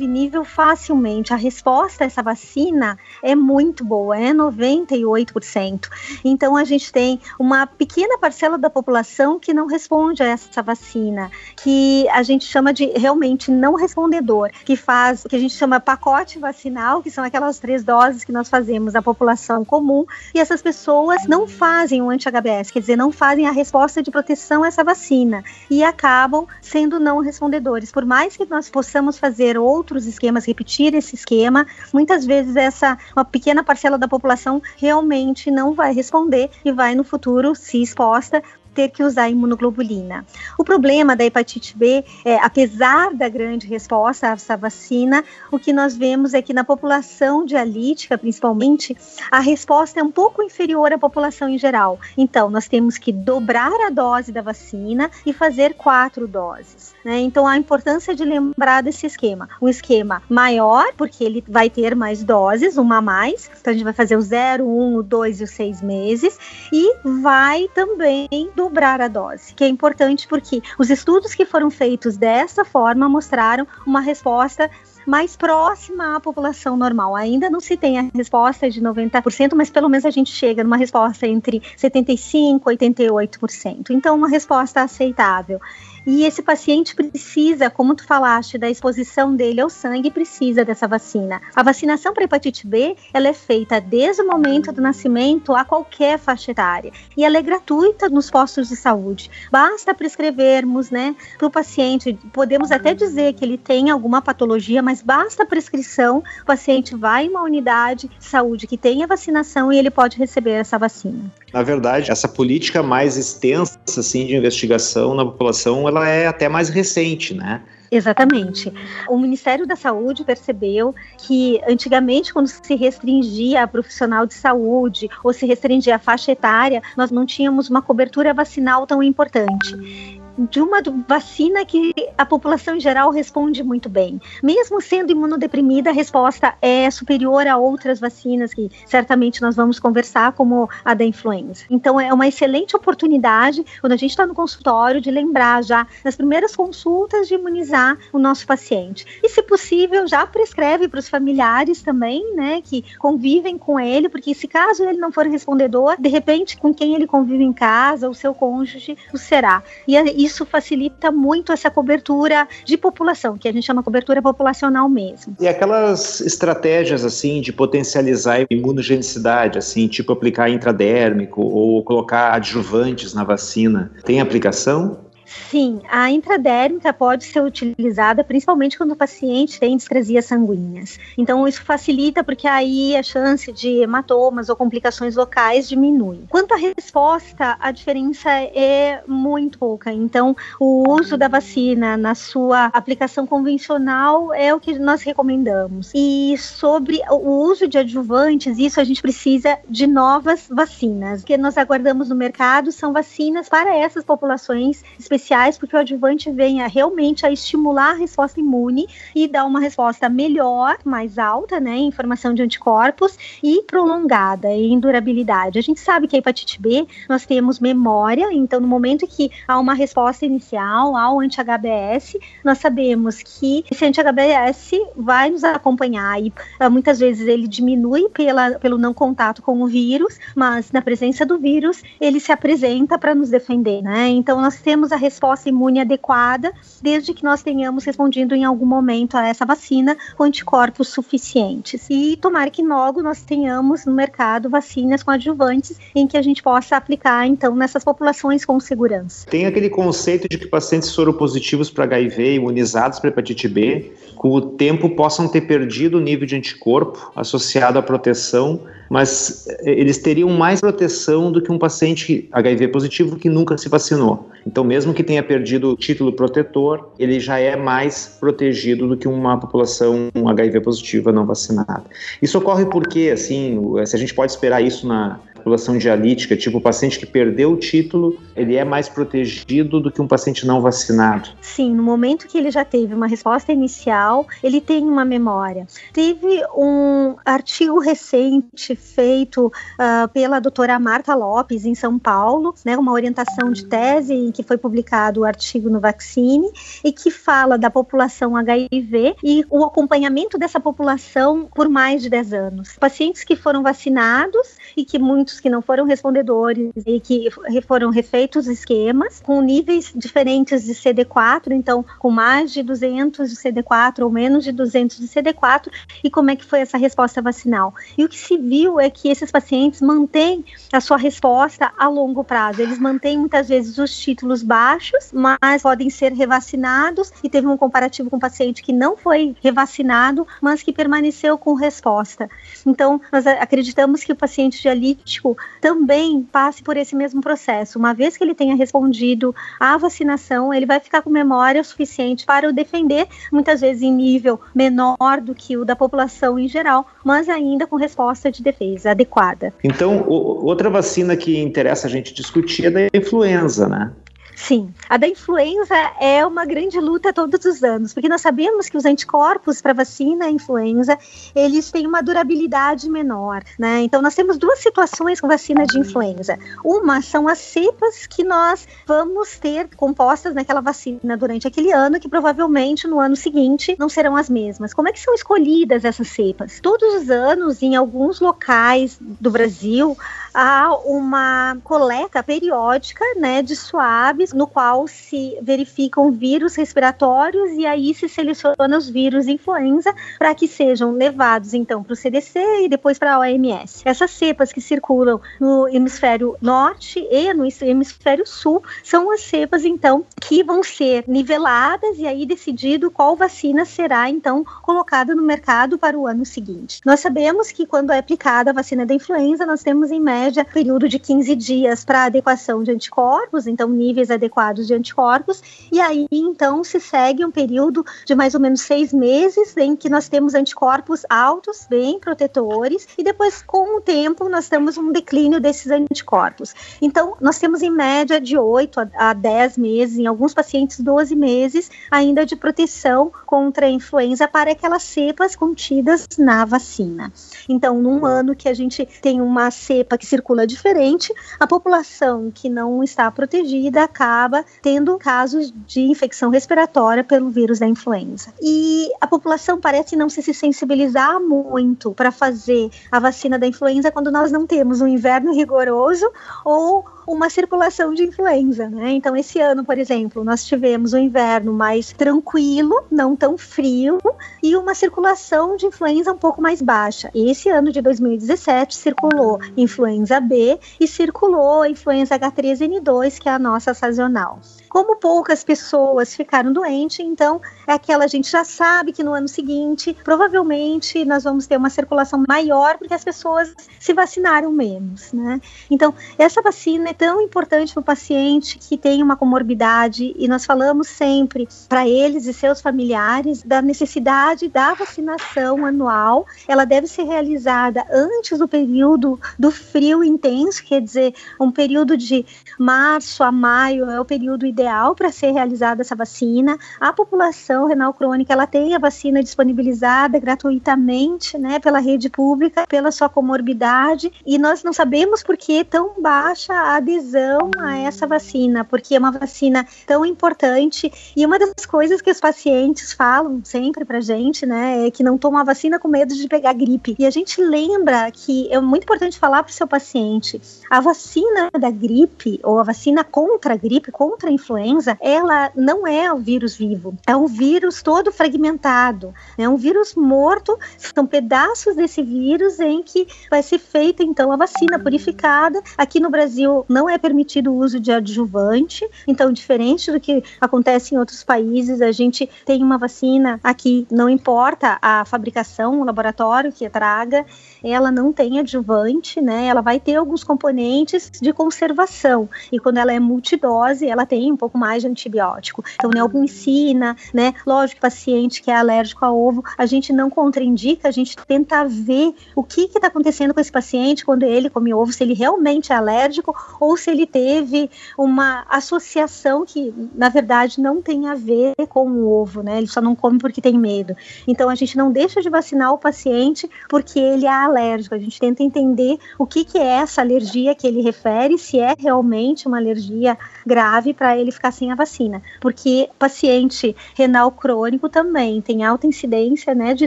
imunoprevenível 0.00 0.44
facilmente. 0.44 1.32
A 1.32 1.36
resposta 1.36 2.04
a 2.04 2.06
essa 2.06 2.22
vacina 2.22 2.98
é 3.22 3.34
muito 3.34 3.84
boa, 3.84 4.18
é 4.18 4.32
98%. 4.32 5.88
Então, 6.24 6.56
a 6.56 6.64
gente 6.64 6.92
tem 6.92 7.20
uma 7.38 7.66
pequena 7.66 8.18
parcela 8.18 8.56
da 8.56 8.70
população 8.70 9.38
que 9.38 9.52
não 9.52 9.66
responde 9.66 10.22
a 10.22 10.26
essa 10.26 10.62
vacina, 10.62 11.30
que 11.62 12.08
a 12.10 12.22
gente 12.22 12.44
chama 12.44 12.72
de 12.72 12.86
realmente 12.86 13.50
não 13.50 13.74
respondedor, 13.74 14.50
que 14.64 14.76
faz, 14.76 15.24
que 15.28 15.36
a 15.36 15.38
gente 15.38 15.54
chama 15.54 15.80
pacote 15.80 16.38
vacinal, 16.38 17.02
que 17.02 17.10
são 17.10 17.24
aquelas 17.24 17.58
três 17.58 17.84
doses 17.84 18.24
que 18.24 18.32
nós 18.32 18.48
fazemos 18.48 18.92
da 18.92 19.02
população 19.02 19.64
comum 19.64 20.04
e 20.34 20.40
essas 20.40 20.62
pessoas 20.62 21.26
não 21.26 21.46
fazem 21.46 22.02
o 22.02 22.10
anti-HBS, 22.10 22.70
quer 22.70 22.80
dizer, 22.80 22.96
não 22.96 23.12
fazem 23.12 23.46
a 23.46 23.50
resposta 23.50 24.02
de 24.02 24.10
proteção 24.10 24.62
a 24.62 24.68
essa 24.68 24.82
vacina 24.82 25.44
e 25.68 25.82
acabam 25.82 26.46
sendo 26.60 26.98
não 26.98 27.18
respondedores. 27.18 27.92
Por 27.92 28.04
mais 28.04 28.36
que 28.36 28.44
nós 28.46 28.70
possamos 28.70 29.18
fazer 29.18 29.58
outros 29.80 30.06
esquemas, 30.06 30.44
repetir 30.44 30.94
esse 30.94 31.14
esquema, 31.14 31.66
muitas 31.92 32.24
vezes 32.26 32.54
essa 32.54 32.98
uma 33.16 33.24
pequena 33.24 33.64
parcela 33.64 33.96
da 33.96 34.06
população 34.06 34.62
realmente 34.76 35.50
não 35.50 35.74
vai 35.74 35.92
responder 35.94 36.50
e 36.64 36.70
vai 36.70 36.94
no 36.94 37.02
futuro 37.02 37.54
se 37.54 37.82
exposta 37.82 38.42
ter 38.74 38.88
que 38.88 39.02
usar 39.02 39.28
imunoglobulina. 39.28 40.24
O 40.58 40.64
problema 40.64 41.16
da 41.16 41.24
hepatite 41.24 41.76
B 41.76 42.04
é, 42.24 42.36
apesar 42.36 43.12
da 43.14 43.28
grande 43.28 43.66
resposta 43.66 44.28
a 44.28 44.30
essa 44.32 44.56
vacina, 44.56 45.24
o 45.50 45.58
que 45.58 45.72
nós 45.72 45.96
vemos 45.96 46.34
é 46.34 46.42
que 46.42 46.52
na 46.52 46.64
população 46.64 47.44
dialítica, 47.44 48.16
principalmente, 48.16 48.96
a 49.30 49.40
resposta 49.40 50.00
é 50.00 50.02
um 50.02 50.10
pouco 50.10 50.42
inferior 50.42 50.92
à 50.92 50.98
população 50.98 51.48
em 51.48 51.58
geral. 51.58 51.98
Então, 52.16 52.48
nós 52.48 52.68
temos 52.68 52.96
que 52.96 53.12
dobrar 53.12 53.72
a 53.86 53.90
dose 53.90 54.32
da 54.32 54.42
vacina 54.42 55.10
e 55.26 55.32
fazer 55.32 55.74
quatro 55.74 56.26
doses. 56.28 56.94
Né? 57.04 57.20
Então, 57.20 57.46
a 57.46 57.56
importância 57.56 58.14
de 58.14 58.24
lembrar 58.24 58.82
desse 58.82 59.06
esquema. 59.06 59.48
Um 59.60 59.68
esquema 59.68 60.22
maior, 60.28 60.92
porque 60.96 61.24
ele 61.24 61.44
vai 61.48 61.70
ter 61.70 61.94
mais 61.94 62.22
doses, 62.22 62.76
uma 62.76 62.98
a 62.98 63.02
mais. 63.02 63.50
Então, 63.60 63.72
a 63.72 63.74
gente 63.74 63.84
vai 63.84 63.92
fazer 63.92 64.16
o 64.16 64.20
0, 64.20 64.66
1, 64.66 64.96
o 64.96 65.02
2 65.02 65.40
e 65.40 65.44
os 65.44 65.50
6 65.50 65.82
meses. 65.82 66.38
E 66.72 66.96
vai 67.04 67.68
também 67.74 68.28
dobrar 68.54 69.00
a 69.00 69.08
dose, 69.08 69.54
que 69.54 69.64
é 69.64 69.68
importante 69.68 70.28
porque 70.28 70.62
os 70.78 70.90
estudos 70.90 71.34
que 71.34 71.44
foram 71.44 71.70
feitos 71.70 72.16
dessa 72.16 72.64
forma 72.64 73.08
mostraram 73.08 73.66
uma 73.86 74.00
resposta 74.00 74.70
mais 75.06 75.36
próxima 75.36 76.16
à 76.16 76.20
população 76.20 76.76
normal. 76.76 77.16
Ainda 77.16 77.50
não 77.50 77.60
se 77.60 77.76
tem 77.76 77.98
a 77.98 78.10
resposta 78.14 78.70
de 78.70 78.80
90%, 78.80 79.54
mas 79.54 79.70
pelo 79.70 79.88
menos 79.88 80.04
a 80.04 80.10
gente 80.10 80.32
chega 80.32 80.62
numa 80.62 80.76
resposta 80.76 81.26
entre 81.26 81.60
75% 81.76 82.60
e 83.00 83.08
88%. 83.08 83.90
Então, 83.90 84.14
uma 84.14 84.28
resposta 84.28 84.82
aceitável. 84.82 85.60
E 86.06 86.24
esse 86.24 86.42
paciente 86.42 86.94
precisa, 86.94 87.68
como 87.68 87.94
tu 87.94 88.06
falaste, 88.06 88.56
da 88.56 88.70
exposição 88.70 89.34
dele 89.34 89.60
ao 89.60 89.68
sangue, 89.68 90.10
precisa 90.10 90.64
dessa 90.64 90.88
vacina. 90.88 91.40
A 91.54 91.62
vacinação 91.62 92.12
para 92.12 92.24
hepatite 92.24 92.66
B, 92.66 92.96
ela 93.12 93.28
é 93.28 93.32
feita 93.32 93.80
desde 93.80 94.22
o 94.22 94.26
momento 94.26 94.72
do 94.72 94.80
nascimento 94.80 95.54
a 95.54 95.64
qualquer 95.64 96.18
faixa 96.18 96.50
etária. 96.50 96.92
E 97.16 97.24
ela 97.24 97.38
é 97.38 97.42
gratuita 97.42 98.08
nos 98.08 98.30
postos 98.30 98.68
de 98.68 98.76
saúde. 98.76 99.30
Basta 99.50 99.94
prescrevermos, 99.94 100.90
né, 100.90 101.14
para 101.38 101.46
o 101.46 101.50
paciente. 101.50 102.18
Podemos 102.32 102.70
até 102.70 102.94
dizer 102.94 103.34
que 103.34 103.44
ele 103.44 103.58
tem 103.58 103.90
alguma 103.90 104.22
patologia, 104.22 104.82
mas 104.82 105.02
basta 105.02 105.42
a 105.42 105.46
prescrição, 105.46 106.22
o 106.42 106.46
paciente 106.46 106.94
vai 106.94 107.26
em 107.26 107.28
uma 107.28 107.42
unidade 107.42 108.08
de 108.08 108.24
saúde 108.24 108.66
que 108.66 108.76
tenha 108.76 109.06
vacinação 109.06 109.72
e 109.72 109.78
ele 109.78 109.90
pode 109.90 110.16
receber 110.16 110.52
essa 110.52 110.78
vacina. 110.78 111.30
Na 111.52 111.62
verdade, 111.62 112.10
essa 112.10 112.28
política 112.28 112.82
mais 112.82 113.16
extensa 113.16 113.78
assim 113.98 114.26
de 114.26 114.36
investigação 114.36 115.14
na 115.14 115.24
população, 115.24 115.88
ela 115.90 116.08
é 116.08 116.26
até 116.26 116.48
mais 116.48 116.68
recente, 116.68 117.34
né? 117.34 117.60
Exatamente. 117.90 118.72
O 119.08 119.18
Ministério 119.18 119.66
da 119.66 119.74
Saúde 119.74 120.24
percebeu 120.24 120.94
que 121.18 121.60
antigamente, 121.68 122.32
quando 122.32 122.46
se 122.46 122.74
restringia 122.76 123.64
a 123.64 123.66
profissional 123.66 124.26
de 124.26 124.34
saúde 124.34 125.08
ou 125.24 125.32
se 125.32 125.44
restringia 125.44 125.96
a 125.96 125.98
faixa 125.98 126.30
etária, 126.30 126.80
nós 126.96 127.10
não 127.10 127.26
tínhamos 127.26 127.68
uma 127.68 127.82
cobertura 127.82 128.32
vacinal 128.32 128.86
tão 128.86 129.02
importante 129.02 130.19
de 130.38 130.60
uma 130.60 130.82
vacina 131.06 131.64
que 131.64 131.92
a 132.16 132.24
população 132.24 132.76
em 132.76 132.80
geral 132.80 133.10
responde 133.10 133.62
muito 133.62 133.88
bem. 133.88 134.20
Mesmo 134.42 134.80
sendo 134.80 135.12
imunodeprimida, 135.12 135.90
a 135.90 135.92
resposta 135.92 136.54
é 136.60 136.90
superior 136.90 137.46
a 137.46 137.56
outras 137.56 138.00
vacinas 138.00 138.54
que 138.54 138.70
certamente 138.86 139.42
nós 139.42 139.56
vamos 139.56 139.78
conversar, 139.78 140.32
como 140.32 140.68
a 140.84 140.94
da 140.94 141.04
influenza. 141.04 141.64
Então, 141.70 142.00
é 142.00 142.12
uma 142.12 142.26
excelente 142.26 142.76
oportunidade, 142.76 143.64
quando 143.80 143.92
a 143.92 143.96
gente 143.96 144.10
está 144.10 144.26
no 144.26 144.34
consultório, 144.34 145.00
de 145.00 145.10
lembrar 145.10 145.62
já 145.62 145.86
nas 146.04 146.16
primeiras 146.16 146.54
consultas 146.54 147.28
de 147.28 147.34
imunizar 147.34 147.98
o 148.12 148.18
nosso 148.18 148.46
paciente. 148.46 149.06
E, 149.22 149.28
se 149.28 149.42
possível, 149.42 150.06
já 150.06 150.26
prescreve 150.26 150.88
para 150.88 151.00
os 151.00 151.08
familiares 151.08 151.82
também, 151.82 152.34
né, 152.34 152.60
que 152.62 152.84
convivem 152.98 153.58
com 153.58 153.78
ele, 153.78 154.08
porque 154.08 154.34
se 154.34 154.46
caso 154.46 154.84
ele 154.84 154.98
não 154.98 155.12
for 155.12 155.26
respondedor, 155.26 155.96
de 155.98 156.08
repente, 156.08 156.56
com 156.56 156.72
quem 156.72 156.94
ele 156.94 157.06
convive 157.06 157.44
em 157.44 157.52
casa, 157.52 158.08
o 158.08 158.14
seu 158.14 158.34
cônjuge, 158.34 158.96
o 159.12 159.18
será. 159.18 159.62
E 159.86 160.19
isso 160.24 160.44
facilita 160.44 161.10
muito 161.10 161.52
essa 161.52 161.70
cobertura 161.70 162.46
de 162.64 162.76
população, 162.76 163.36
que 163.36 163.48
a 163.48 163.52
gente 163.52 163.64
chama 163.64 163.82
cobertura 163.82 164.20
populacional 164.22 164.88
mesmo. 164.88 165.36
E 165.40 165.48
aquelas 165.48 166.20
estratégias 166.20 167.04
assim 167.04 167.40
de 167.40 167.52
potencializar 167.52 168.36
a 168.36 168.46
imunogenicidade, 168.50 169.58
assim, 169.58 169.88
tipo 169.88 170.12
aplicar 170.12 170.48
intradérmico 170.48 171.42
ou 171.42 171.82
colocar 171.82 172.32
adjuvantes 172.34 173.14
na 173.14 173.24
vacina, 173.24 173.90
tem 174.04 174.20
aplicação? 174.20 175.09
Sim, 175.30 175.80
a 175.88 176.10
intradérmica 176.10 176.92
pode 176.92 177.24
ser 177.24 177.40
utilizada 177.40 178.24
principalmente 178.24 178.76
quando 178.76 178.92
o 178.92 178.96
paciente 178.96 179.60
tem 179.60 179.76
discrasias 179.76 180.24
sanguíneas. 180.24 180.98
Então, 181.16 181.46
isso 181.46 181.62
facilita 181.62 182.24
porque 182.24 182.48
aí 182.48 182.96
a 182.96 183.02
chance 183.02 183.52
de 183.52 183.68
hematomas 183.80 184.48
ou 184.48 184.56
complicações 184.56 185.14
locais 185.14 185.68
diminui. 185.68 186.24
Quanto 186.28 186.52
à 186.52 186.56
resposta, 186.56 187.56
a 187.60 187.70
diferença 187.70 188.28
é 188.28 189.02
muito 189.06 189.56
pouca. 189.56 189.92
Então, 189.92 190.36
o 190.58 190.90
uso 190.90 191.16
da 191.16 191.28
vacina 191.28 191.96
na 191.96 192.16
sua 192.16 192.66
aplicação 192.66 193.24
convencional 193.24 194.34
é 194.34 194.52
o 194.52 194.58
que 194.58 194.78
nós 194.80 195.02
recomendamos. 195.02 195.92
E 195.94 196.36
sobre 196.38 197.00
o 197.08 197.44
uso 197.44 197.68
de 197.68 197.78
adjuvantes, 197.78 198.58
isso 198.58 198.80
a 198.80 198.84
gente 198.84 199.00
precisa 199.00 199.58
de 199.68 199.86
novas 199.86 200.48
vacinas. 200.50 201.22
O 201.22 201.26
que 201.26 201.36
nós 201.36 201.56
aguardamos 201.56 202.08
no 202.08 202.16
mercado 202.16 202.72
são 202.72 202.92
vacinas 202.92 203.48
para 203.48 203.76
essas 203.76 204.02
populações 204.02 204.82
específicas 204.98 205.19
especiais, 205.20 205.58
porque 205.58 205.76
o 205.76 205.78
adjuvante 205.78 206.30
vem 206.30 206.62
a, 206.62 206.66
realmente 206.66 207.26
a 207.26 207.30
estimular 207.30 207.90
a 207.90 207.94
resposta 207.94 208.40
imune 208.40 208.86
e 209.14 209.28
dar 209.28 209.44
uma 209.44 209.60
resposta 209.60 210.08
melhor, 210.08 210.78
mais 210.84 211.18
alta, 211.18 211.60
né, 211.60 211.76
em 211.76 211.90
formação 211.90 212.32
de 212.32 212.42
anticorpos 212.42 213.16
e 213.42 213.62
prolongada 213.62 214.48
em 214.48 214.78
durabilidade. 214.80 215.58
A 215.58 215.62
gente 215.62 215.78
sabe 215.78 216.08
que 216.08 216.16
a 216.16 216.18
hepatite 216.18 216.60
B, 216.60 216.86
nós 217.08 217.26
temos 217.26 217.60
memória, 217.60 218.32
então 218.32 218.60
no 218.60 218.66
momento 218.66 219.06
que 219.06 219.30
há 219.46 219.58
uma 219.58 219.74
resposta 219.74 220.24
inicial 220.24 220.96
ao 220.96 221.20
anti-HBS, 221.20 222.16
nós 222.44 222.58
sabemos 222.58 223.22
que 223.22 223.64
esse 223.70 223.84
anti-HBS 223.84 224.72
vai 224.96 225.30
nos 225.30 225.44
acompanhar 225.44 226.20
e 226.20 226.32
ah, 226.58 226.70
muitas 226.70 226.98
vezes 226.98 227.28
ele 227.28 227.46
diminui 227.46 228.08
pela, 228.08 228.58
pelo 228.58 228.78
não 228.78 228.94
contato 228.94 229.42
com 229.42 229.60
o 229.62 229.66
vírus, 229.66 230.18
mas 230.34 230.72
na 230.72 230.80
presença 230.80 231.26
do 231.26 231.38
vírus 231.38 231.82
ele 232.00 232.18
se 232.18 232.32
apresenta 232.32 232.98
para 232.98 233.14
nos 233.14 233.30
defender, 233.30 233.82
né? 233.82 234.08
Então 234.08 234.40
nós 234.40 234.60
temos 234.60 234.92
a 234.92 234.96
resposta 235.10 235.48
imune 235.48 235.80
adequada 235.80 236.52
desde 236.80 237.12
que 237.12 237.24
nós 237.24 237.42
tenhamos 237.42 237.84
respondido 237.84 238.34
em 238.34 238.44
algum 238.44 238.64
momento 238.64 239.16
a 239.16 239.26
essa 239.26 239.44
vacina 239.44 239.96
com 240.16 240.22
anticorpos 240.22 240.88
suficientes. 240.88 241.86
E 241.90 242.16
tomara 242.16 242.48
que 242.48 242.62
logo 242.62 243.02
nós 243.02 243.22
tenhamos 243.22 243.84
no 243.84 243.92
mercado 243.92 244.48
vacinas 244.48 245.02
com 245.02 245.10
adjuvantes 245.10 245.76
em 245.94 246.06
que 246.06 246.16
a 246.16 246.22
gente 246.22 246.42
possa 246.42 246.76
aplicar 246.76 247.26
então 247.26 247.54
nessas 247.56 247.82
populações 247.82 248.44
com 248.44 248.60
segurança. 248.60 249.26
Tem 249.28 249.46
aquele 249.46 249.68
conceito 249.68 250.28
de 250.28 250.38
que 250.38 250.46
pacientes 250.46 250.88
soropositivos 250.90 251.70
para 251.70 251.84
HIV 251.84 252.36
imunizados 252.36 253.00
para 253.00 253.08
hepatite 253.08 253.48
B, 253.48 253.92
com 254.16 254.30
o 254.30 254.40
tempo 254.40 254.90
possam 254.90 255.26
ter 255.26 255.42
perdido 255.42 255.98
o 255.98 256.00
nível 256.00 256.26
de 256.26 256.36
anticorpo 256.36 257.10
associado 257.16 257.78
à 257.78 257.82
proteção 257.82 258.60
mas 258.90 259.46
eh, 259.48 259.80
eles 259.80 259.98
teriam 259.98 260.28
mais 260.30 260.60
proteção 260.60 261.30
do 261.30 261.40
que 261.40 261.52
um 261.52 261.58
paciente 261.58 262.28
HIV 262.32 262.68
positivo 262.68 263.16
que 263.16 263.28
nunca 263.28 263.56
se 263.56 263.68
vacinou. 263.68 264.28
Então, 264.44 264.64
mesmo 264.64 264.92
que 264.92 264.99
tenha 265.02 265.22
perdido 265.22 265.70
o 265.70 265.76
título 265.76 266.12
protetor, 266.12 266.90
ele 266.98 267.20
já 267.20 267.38
é 267.38 267.56
mais 267.56 268.16
protegido 268.20 268.86
do 268.86 268.96
que 268.96 269.08
uma 269.08 269.38
população 269.38 270.10
HIV 270.14 270.60
positiva 270.60 271.12
não 271.12 271.26
vacinada. 271.26 271.84
Isso 272.20 272.38
ocorre 272.38 272.66
porque, 272.66 273.10
assim, 273.12 273.60
se 273.86 273.96
a 273.96 273.98
gente 273.98 274.14
pode 274.14 274.32
esperar 274.32 274.60
isso 274.62 274.86
na, 274.86 275.20
população 275.40 275.76
dialítica, 275.78 276.36
tipo 276.36 276.58
o 276.58 276.60
paciente 276.60 276.98
que 276.98 277.06
perdeu 277.06 277.52
o 277.52 277.56
título, 277.56 278.18
ele 278.36 278.56
é 278.56 278.64
mais 278.64 278.88
protegido 278.88 279.80
do 279.80 279.90
que 279.90 280.00
um 280.00 280.06
paciente 280.06 280.46
não 280.46 280.60
vacinado? 280.60 281.30
Sim, 281.40 281.74
no 281.74 281.82
momento 281.82 282.28
que 282.28 282.38
ele 282.38 282.50
já 282.50 282.64
teve 282.64 282.94
uma 282.94 283.06
resposta 283.06 283.52
inicial, 283.52 284.26
ele 284.42 284.60
tem 284.60 284.84
uma 284.84 285.04
memória. 285.04 285.66
Teve 285.92 286.42
um 286.54 287.16
artigo 287.24 287.80
recente 287.80 288.76
feito 288.76 289.46
uh, 289.46 290.08
pela 290.12 290.38
doutora 290.38 290.78
Marta 290.78 291.14
Lopes, 291.14 291.64
em 291.64 291.74
São 291.74 291.98
Paulo, 291.98 292.54
né, 292.64 292.76
uma 292.76 292.92
orientação 292.92 293.50
de 293.50 293.64
tese 293.64 294.14
em 294.14 294.30
que 294.30 294.42
foi 294.42 294.58
publicado 294.58 295.20
o 295.20 295.24
artigo 295.24 295.70
no 295.70 295.80
Vaccine, 295.80 296.50
e 296.84 296.92
que 296.92 297.10
fala 297.10 297.56
da 297.56 297.70
população 297.70 298.36
HIV 298.36 299.16
e 299.24 299.44
o 299.48 299.64
acompanhamento 299.64 300.38
dessa 300.38 300.60
população 300.60 301.48
por 301.54 301.68
mais 301.68 302.02
de 302.02 302.10
10 302.10 302.32
anos. 302.32 302.76
Pacientes 302.78 303.24
que 303.24 303.36
foram 303.36 303.62
vacinados 303.62 304.58
e 304.76 304.84
que 304.84 304.98
muitos 304.98 305.29
muitos 305.30 305.40
que 305.40 305.50
não 305.50 305.62
foram 305.62 305.84
respondedores 305.84 306.72
e 306.84 307.00
que 307.00 307.28
foram 307.66 307.90
refeitos 307.90 308.46
esquemas 308.46 309.20
com 309.20 309.40
níveis 309.40 309.92
diferentes 309.94 310.64
de 310.64 310.74
CD4, 310.74 311.52
então 311.52 311.84
com 311.98 312.10
mais 312.10 312.52
de 312.52 312.62
200 312.62 313.30
de 313.30 313.36
CD4 313.36 314.00
ou 314.02 314.10
menos 314.10 314.44
de 314.44 314.52
200 314.52 314.98
de 314.98 315.06
CD4 315.06 315.68
e 316.02 316.10
como 316.10 316.30
é 316.30 316.36
que 316.36 316.44
foi 316.44 316.60
essa 316.60 316.76
resposta 316.76 317.22
vacinal. 317.22 317.74
E 317.96 318.04
o 318.04 318.08
que 318.08 318.18
se 318.18 318.36
viu 318.36 318.80
é 318.80 318.90
que 318.90 319.08
esses 319.08 319.30
pacientes 319.30 319.80
mantêm 319.80 320.44
a 320.72 320.80
sua 320.80 320.96
resposta 320.96 321.72
a 321.78 321.88
longo 321.88 322.24
prazo. 322.24 322.62
Eles 322.62 322.78
mantêm 322.78 323.18
muitas 323.18 323.48
vezes 323.48 323.78
os 323.78 323.96
títulos 323.96 324.42
baixos, 324.42 325.12
mas 325.12 325.62
podem 325.62 325.90
ser 325.90 326.12
revacinados 326.12 327.12
e 327.22 327.28
teve 327.28 327.46
um 327.46 327.56
comparativo 327.56 328.10
com 328.10 328.16
um 328.16 328.20
paciente 328.20 328.62
que 328.62 328.72
não 328.72 328.96
foi 328.96 329.36
revacinado, 329.42 330.26
mas 330.40 330.62
que 330.62 330.72
permaneceu 330.72 331.38
com 331.38 331.54
resposta. 331.54 332.28
Então, 332.66 333.00
nós 333.12 333.26
acreditamos 333.26 334.02
que 334.02 334.12
o 334.12 334.16
paciente 334.16 334.60
dialítico 334.60 335.19
também 335.60 336.22
passe 336.22 336.62
por 336.62 336.76
esse 336.76 336.94
mesmo 336.94 337.20
processo. 337.20 337.78
Uma 337.78 337.92
vez 337.92 338.16
que 338.16 338.24
ele 338.24 338.34
tenha 338.34 338.54
respondido 338.54 339.34
à 339.58 339.76
vacinação, 339.76 340.52
ele 340.52 340.66
vai 340.66 340.80
ficar 340.80 341.02
com 341.02 341.10
memória 341.10 341.62
suficiente 341.62 342.24
para 342.24 342.48
o 342.48 342.52
defender, 342.52 343.06
muitas 343.32 343.60
vezes 343.60 343.82
em 343.82 343.92
nível 343.92 344.40
menor 344.54 345.20
do 345.22 345.34
que 345.34 345.56
o 345.56 345.64
da 345.64 345.76
população 345.76 346.38
em 346.38 346.48
geral, 346.48 346.86
mas 347.04 347.28
ainda 347.28 347.66
com 347.66 347.76
resposta 347.76 348.30
de 348.30 348.42
defesa 348.42 348.90
adequada. 348.90 349.52
Então, 349.62 350.04
outra 350.08 350.70
vacina 350.70 351.16
que 351.16 351.38
interessa 351.38 351.86
a 351.86 351.90
gente 351.90 352.14
discutir 352.14 352.66
é 352.66 352.70
da 352.70 352.80
influenza, 352.94 353.68
né? 353.68 353.92
Sim, 354.42 354.72
a 354.88 354.96
da 354.96 355.06
influenza 355.06 355.74
é 356.00 356.24
uma 356.24 356.46
grande 356.46 356.80
luta 356.80 357.12
todos 357.12 357.44
os 357.44 357.62
anos, 357.62 357.92
porque 357.92 358.08
nós 358.08 358.22
sabemos 358.22 358.68
que 358.68 358.76
os 358.76 358.84
anticorpos 358.84 359.60
para 359.60 359.74
vacina 359.74 360.30
influenza, 360.30 360.98
eles 361.34 361.70
têm 361.70 361.86
uma 361.86 362.02
durabilidade 362.02 362.88
menor, 362.88 363.42
né? 363.58 363.82
Então 363.82 364.00
nós 364.00 364.14
temos 364.14 364.38
duas 364.38 364.58
situações 364.58 365.20
com 365.20 365.28
vacina 365.28 365.66
de 365.66 365.78
influenza. 365.78 366.38
Uma 366.64 367.02
são 367.02 367.28
as 367.28 367.38
cepas 367.38 368.06
que 368.06 368.24
nós 368.24 368.66
vamos 368.86 369.38
ter 369.38 369.68
compostas 369.76 370.34
naquela 370.34 370.60
vacina 370.60 371.16
durante 371.16 371.46
aquele 371.46 371.70
ano, 371.70 372.00
que 372.00 372.08
provavelmente 372.08 372.88
no 372.88 372.98
ano 372.98 373.14
seguinte 373.14 373.76
não 373.78 373.88
serão 373.88 374.16
as 374.16 374.30
mesmas. 374.30 374.72
Como 374.72 374.88
é 374.88 374.92
que 374.92 375.00
são 375.00 375.14
escolhidas 375.14 375.84
essas 375.84 376.08
cepas? 376.08 376.60
Todos 376.60 376.94
os 376.94 377.10
anos, 377.10 377.62
em 377.62 377.76
alguns 377.76 378.20
locais 378.20 378.96
do 379.00 379.30
Brasil, 379.30 379.96
há 380.32 380.74
uma 380.84 381.58
coleta 381.62 382.22
periódica, 382.22 383.04
né, 383.16 383.42
de 383.42 383.54
suaves 383.54 384.29
no 384.32 384.46
qual 384.46 384.86
se 384.86 385.38
verificam 385.42 386.10
vírus 386.10 386.54
respiratórios 386.54 387.50
e 387.52 387.66
aí 387.66 387.94
se 387.94 388.08
seleciona 388.08 388.76
os 388.76 388.88
vírus 388.88 389.26
influenza 389.28 389.94
para 390.18 390.34
que 390.34 390.46
sejam 390.46 390.92
levados 390.92 391.54
então 391.54 391.82
para 391.82 391.92
o 391.92 391.96
CDC 391.96 392.64
e 392.64 392.68
depois 392.68 392.98
para 392.98 393.14
a 393.14 393.18
OMS. 393.20 393.82
Essas 393.84 394.10
cepas 394.10 394.52
que 394.52 394.60
circulam 394.60 395.20
no 395.40 395.68
hemisfério 395.68 396.36
norte 396.40 397.06
e 397.10 397.32
no 397.34 397.46
hemisfério 397.62 398.26
sul 398.26 398.62
são 398.82 399.10
as 399.10 399.22
cepas 399.22 399.64
então 399.64 400.04
que 400.20 400.42
vão 400.42 400.62
ser 400.62 401.04
niveladas 401.06 401.98
e 401.98 402.06
aí 402.06 402.26
decidido 402.26 402.90
qual 402.90 403.16
vacina 403.16 403.64
será 403.64 404.08
então 404.08 404.44
colocada 404.62 405.14
no 405.14 405.22
mercado 405.22 405.78
para 405.78 405.98
o 405.98 406.06
ano 406.06 406.24
seguinte. 406.24 406.80
Nós 406.84 407.00
sabemos 407.00 407.50
que 407.50 407.66
quando 407.66 407.92
é 407.92 407.98
aplicada 407.98 408.50
a 408.50 408.54
vacina 408.54 408.86
da 408.86 408.94
influenza, 408.94 409.46
nós 409.46 409.62
temos 409.62 409.90
em 409.90 410.00
média 410.00 410.44
período 410.44 410.88
de 410.88 410.98
15 410.98 411.34
dias 411.34 411.84
para 411.84 412.04
adequação 412.04 412.62
de 412.62 412.70
anticorpos, 412.70 413.46
então 413.46 413.68
níveis 413.68 414.10
adequados 414.20 414.66
de 414.66 414.74
anticorpos, 414.74 415.42
e 415.72 415.80
aí 415.80 416.06
então 416.12 416.62
se 416.62 416.78
segue 416.78 417.24
um 417.24 417.30
período 417.30 417.84
de 418.04 418.14
mais 418.14 418.34
ou 418.34 418.40
menos 418.40 418.60
seis 418.60 418.92
meses 418.92 419.56
em 419.56 419.74
que 419.74 419.88
nós 419.88 420.08
temos 420.08 420.34
anticorpos 420.34 421.04
altos, 421.08 421.66
bem 421.68 421.98
protetores, 421.98 422.86
e 422.98 423.02
depois, 423.02 423.42
com 423.42 423.78
o 423.78 423.80
tempo, 423.80 424.28
nós 424.28 424.48
temos 424.48 424.76
um 424.76 424.92
declínio 424.92 425.40
desses 425.40 425.70
anticorpos. 425.70 426.54
Então, 426.82 427.16
nós 427.20 427.38
temos 427.38 427.62
em 427.62 427.70
média 427.70 428.20
de 428.20 428.36
8 428.36 428.90
a 428.94 429.12
10 429.12 429.56
meses, 429.56 429.98
em 429.98 430.06
alguns 430.06 430.34
pacientes 430.34 430.80
12 430.80 431.16
meses, 431.16 431.70
ainda 431.90 432.26
de 432.26 432.36
proteção 432.36 433.10
contra 433.24 433.66
a 433.66 433.70
influenza 433.70 434.28
para 434.28 434.52
aquelas 434.52 434.82
cepas 434.82 435.34
contidas 435.34 436.06
na 436.18 436.44
vacina. 436.44 437.12
Então, 437.48 437.80
num 437.80 438.04
ano 438.04 438.36
que 438.36 438.48
a 438.48 438.54
gente 438.54 438.86
tem 439.00 439.20
uma 439.20 439.50
cepa 439.50 439.96
que 439.96 440.06
circula 440.06 440.46
diferente, 440.46 441.12
a 441.38 441.46
população 441.46 442.30
que 442.30 442.48
não 442.48 442.82
está 442.82 443.10
protegida 443.10 443.84
acaba 443.84 444.09
acaba 444.10 444.44
tendo 444.60 444.98
casos 444.98 445.52
de 445.66 445.80
infecção 445.82 446.30
respiratória 446.30 447.04
pelo 447.04 447.30
vírus 447.30 447.60
da 447.60 447.66
influenza. 447.66 448.32
E 448.42 448.88
a 449.00 449.06
população 449.06 449.60
parece 449.60 449.94
não 449.94 450.08
se 450.08 450.20
sensibilizar 450.34 451.20
muito 451.20 451.92
para 451.92 452.10
fazer 452.10 452.70
a 452.90 452.98
vacina 452.98 453.38
da 453.38 453.46
influenza 453.46 453.92
quando 453.92 454.10
nós 454.10 454.32
não 454.32 454.46
temos 454.46 454.80
um 454.80 454.86
inverno 454.86 455.32
rigoroso 455.32 456.10
ou 456.44 456.84
uma 457.10 457.28
circulação 457.28 457.92
de 457.92 458.04
influenza, 458.04 458.68
né? 458.68 458.92
Então, 458.92 459.16
esse 459.16 459.40
ano, 459.40 459.64
por 459.64 459.76
exemplo, 459.76 460.22
nós 460.22 460.44
tivemos 460.44 460.92
um 460.92 460.98
inverno 460.98 461.52
mais 461.52 461.92
tranquilo, 461.92 462.84
não 462.90 463.16
tão 463.16 463.36
frio, 463.36 463.98
e 464.40 464.56
uma 464.56 464.74
circulação 464.74 465.56
de 465.56 465.66
influenza 465.66 466.12
um 466.12 466.18
pouco 466.18 466.40
mais 466.40 466.62
baixa. 466.62 467.10
E 467.12 467.30
esse 467.30 467.48
ano 467.48 467.72
de 467.72 467.82
2017 467.82 468.76
circulou 468.76 469.40
influenza 469.56 470.20
B 470.20 470.58
e 470.78 470.86
circulou 470.86 471.66
influenza 471.66 472.18
H3N2, 472.18 473.18
que 473.18 473.28
é 473.28 473.32
a 473.32 473.38
nossa 473.38 473.74
sazonal. 473.74 474.38
Como 474.68 474.96
poucas 474.96 475.42
pessoas 475.42 476.14
ficaram 476.14 476.52
doentes, 476.52 477.00
então 477.00 477.40
é 477.66 477.72
aquela 477.72 478.04
a 478.04 478.06
gente 478.06 478.30
já 478.30 478.44
sabe 478.44 478.92
que 478.92 479.02
no 479.02 479.12
ano 479.12 479.26
seguinte 479.26 479.96
provavelmente 480.04 481.04
nós 481.04 481.24
vamos 481.24 481.48
ter 481.48 481.56
uma 481.56 481.68
circulação 481.68 482.22
maior 482.28 482.78
porque 482.78 482.94
as 482.94 483.02
pessoas 483.02 483.52
se 483.80 483.92
vacinaram 483.92 484.52
menos, 484.52 485.12
né? 485.12 485.40
Então 485.68 485.92
essa 486.16 486.40
vacina 486.40 486.90
é 486.90 486.94
tão 487.00 487.22
importante 487.22 487.72
para 487.72 487.80
o 487.80 487.82
paciente 487.82 488.58
que 488.58 488.76
tem 488.76 489.02
uma 489.02 489.16
comorbidade 489.16 490.14
e 490.18 490.28
nós 490.28 490.44
falamos 490.44 490.86
sempre 490.86 491.48
para 491.66 491.88
eles 491.88 492.26
e 492.26 492.34
seus 492.34 492.60
familiares 492.60 493.42
da 493.42 493.62
necessidade 493.62 494.50
da 494.50 494.74
vacinação 494.74 495.64
anual. 495.64 496.26
Ela 496.46 496.66
deve 496.66 496.86
ser 496.86 497.04
realizada 497.04 497.86
antes 497.90 498.38
do 498.38 498.46
período 498.46 499.18
do 499.38 499.50
frio 499.50 500.04
intenso, 500.04 500.62
quer 500.62 500.82
dizer, 500.82 501.14
um 501.40 501.50
período 501.50 501.96
de 501.96 502.26
março 502.58 503.24
a 503.24 503.32
maio 503.32 503.88
é 503.88 503.98
o 503.98 504.04
período 504.04 504.44
ideal 504.44 504.94
para 504.94 505.10
ser 505.10 505.30
realizada 505.30 505.80
essa 505.80 505.96
vacina. 505.96 506.58
A 506.78 506.92
população 506.92 507.66
renal 507.66 507.94
crônica 507.94 508.30
ela 508.30 508.46
tem 508.46 508.74
a 508.74 508.78
vacina 508.78 509.22
disponibilizada 509.22 510.18
gratuitamente, 510.18 511.38
né, 511.38 511.58
pela 511.60 511.78
rede 511.78 512.10
pública, 512.10 512.66
pela 512.68 512.92
sua 512.92 513.08
comorbidade 513.08 514.12
e 514.26 514.36
nós 514.36 514.62
não 514.62 514.74
sabemos 514.74 515.22
por 515.22 515.38
que 515.38 515.64
tão 515.64 515.94
baixa 515.98 516.52
a 516.52 516.89
adesão 516.90 517.50
a 517.58 517.78
essa 517.78 518.06
vacina, 518.06 518.64
porque 518.64 518.94
é 518.94 518.98
uma 518.98 519.12
vacina 519.12 519.66
tão 519.86 520.04
importante 520.04 520.92
e 521.16 521.24
uma 521.24 521.38
das 521.38 521.66
coisas 521.66 522.00
que 522.00 522.10
os 522.10 522.20
pacientes 522.20 522.92
falam 522.92 523.40
sempre 523.44 523.84
pra 523.84 524.00
gente, 524.00 524.44
né, 524.44 524.86
é 524.86 524.90
que 524.90 525.02
não 525.02 525.16
toma 525.16 525.40
a 525.40 525.44
vacina 525.44 525.78
com 525.78 525.88
medo 525.88 526.14
de 526.14 526.26
pegar 526.26 526.52
gripe. 526.52 526.96
E 526.98 527.06
a 527.06 527.10
gente 527.10 527.40
lembra 527.40 528.10
que 528.10 528.52
é 528.52 528.60
muito 528.60 528.84
importante 528.84 529.18
falar 529.18 529.42
para 529.42 529.50
o 529.50 529.54
seu 529.54 529.66
paciente, 529.66 530.40
a 530.68 530.80
vacina 530.80 531.50
da 531.58 531.70
gripe 531.70 532.40
ou 532.42 532.58
a 532.58 532.62
vacina 532.62 533.04
contra 533.04 533.54
a 533.54 533.56
gripe, 533.56 533.92
contra 533.92 534.28
a 534.28 534.32
influenza, 534.32 534.96
ela 535.00 535.50
não 535.54 535.86
é 535.86 536.12
o 536.12 536.18
vírus 536.18 536.56
vivo, 536.56 536.94
é 537.06 537.14
um 537.14 537.26
vírus 537.26 537.82
todo 537.82 538.12
fragmentado, 538.12 539.14
é 539.38 539.48
um 539.48 539.56
vírus 539.56 539.94
morto, 539.94 540.58
são 540.78 541.06
pedaços 541.06 541.76
desse 541.76 542.02
vírus 542.02 542.58
em 542.58 542.82
que 542.82 543.06
vai 543.30 543.42
ser 543.42 543.58
feita 543.58 544.02
então 544.02 544.32
a 544.32 544.36
vacina 544.36 544.78
purificada. 544.78 545.62
Aqui 545.76 546.00
no 546.00 546.10
Brasil 546.10 546.64
não 546.70 546.88
é 546.88 546.96
permitido 546.96 547.52
o 547.52 547.56
uso 547.56 547.80
de 547.80 547.90
adjuvante, 547.90 548.88
então 549.06 549.32
diferente 549.32 549.90
do 549.90 549.98
que 549.98 550.22
acontece 550.40 550.94
em 550.94 550.98
outros 550.98 551.24
países, 551.24 551.82
a 551.82 551.90
gente 551.90 552.30
tem 552.46 552.62
uma 552.62 552.78
vacina 552.78 553.40
aqui, 553.42 553.86
não 553.90 554.08
importa 554.08 554.78
a 554.80 555.04
fabricação, 555.04 555.80
o 555.80 555.84
laboratório 555.84 556.52
que 556.52 556.68
traga, 556.70 557.26
ela 557.62 557.90
não 557.90 558.12
tem 558.12 558.38
adjuvante, 558.38 559.20
né? 559.20 559.46
Ela 559.46 559.60
vai 559.60 559.80
ter 559.80 559.96
alguns 559.96 560.22
componentes 560.22 561.10
de 561.20 561.32
conservação. 561.32 562.28
E 562.52 562.58
quando 562.58 562.78
ela 562.78 562.92
é 562.92 563.00
multidose, 563.00 563.86
ela 563.86 564.06
tem 564.06 564.30
um 564.32 564.36
pouco 564.36 564.56
mais 564.56 564.82
de 564.82 564.88
antibiótico. 564.88 565.64
Então, 565.74 565.90
neomicina, 565.90 566.96
né? 567.12 567.34
Lógico, 567.44 567.80
paciente 567.80 568.42
que 568.42 568.50
é 568.50 568.56
alérgico 568.56 569.04
a 569.04 569.12
ovo, 569.12 569.42
a 569.58 569.66
gente 569.66 569.92
não 569.92 570.08
contraindica, 570.08 570.88
a 570.88 570.90
gente 570.90 571.16
tenta 571.16 571.64
ver 571.64 572.14
o 572.36 572.44
que 572.44 572.62
está 572.62 572.86
acontecendo 572.86 573.34
com 573.34 573.40
esse 573.40 573.50
paciente 573.50 574.04
quando 574.04 574.22
ele 574.22 574.48
come 574.48 574.72
ovo, 574.72 574.92
se 574.92 575.02
ele 575.02 575.14
realmente 575.14 575.72
é 575.72 575.74
alérgico 575.74 576.34
ou 576.60 576.76
se 576.76 576.90
ele 576.90 577.06
teve 577.06 577.70
uma 577.96 578.44
associação 578.48 579.44
que, 579.44 579.74
na 579.94 580.08
verdade, 580.08 580.60
não 580.60 580.82
tem 580.82 581.08
a 581.08 581.14
ver 581.14 581.54
com 581.68 581.88
o 581.88 582.12
ovo, 582.12 582.42
né? 582.42 582.58
Ele 582.58 582.66
só 582.66 582.80
não 582.80 582.94
come 582.94 583.18
porque 583.18 583.40
tem 583.40 583.58
medo. 583.58 583.96
Então, 584.28 584.48
a 584.48 584.54
gente 584.54 584.76
não 584.76 584.92
deixa 584.92 585.20
de 585.20 585.30
vacinar 585.30 585.72
o 585.72 585.78
paciente 585.78 586.48
porque 586.68 586.98
ele 586.98 587.26
é 587.26 587.32
alérgico. 587.32 587.94
A 587.94 587.98
gente 587.98 588.20
tenta 588.20 588.42
entender 588.42 588.98
o 589.18 589.26
que, 589.26 589.44
que 589.44 589.58
é 589.58 589.80
essa 589.80 590.02
alergia 590.02 590.54
que 590.54 590.66
ele 590.66 590.82
refere, 590.82 591.38
se 591.38 591.58
é 591.58 591.74
realmente 591.78 592.46
uma 592.46 592.58
alergia 592.58 593.16
grave 593.46 593.94
para 593.94 594.16
ele 594.16 594.30
ficar 594.30 594.52
sem 594.52 594.70
a 594.70 594.74
vacina. 594.74 595.22
Porque 595.40 595.88
paciente 595.98 596.76
renal 596.94 597.32
crônico 597.32 597.88
também 597.88 598.40
tem 598.40 598.64
alta 598.64 598.86
incidência 598.86 599.54
né, 599.54 599.74
de 599.74 599.86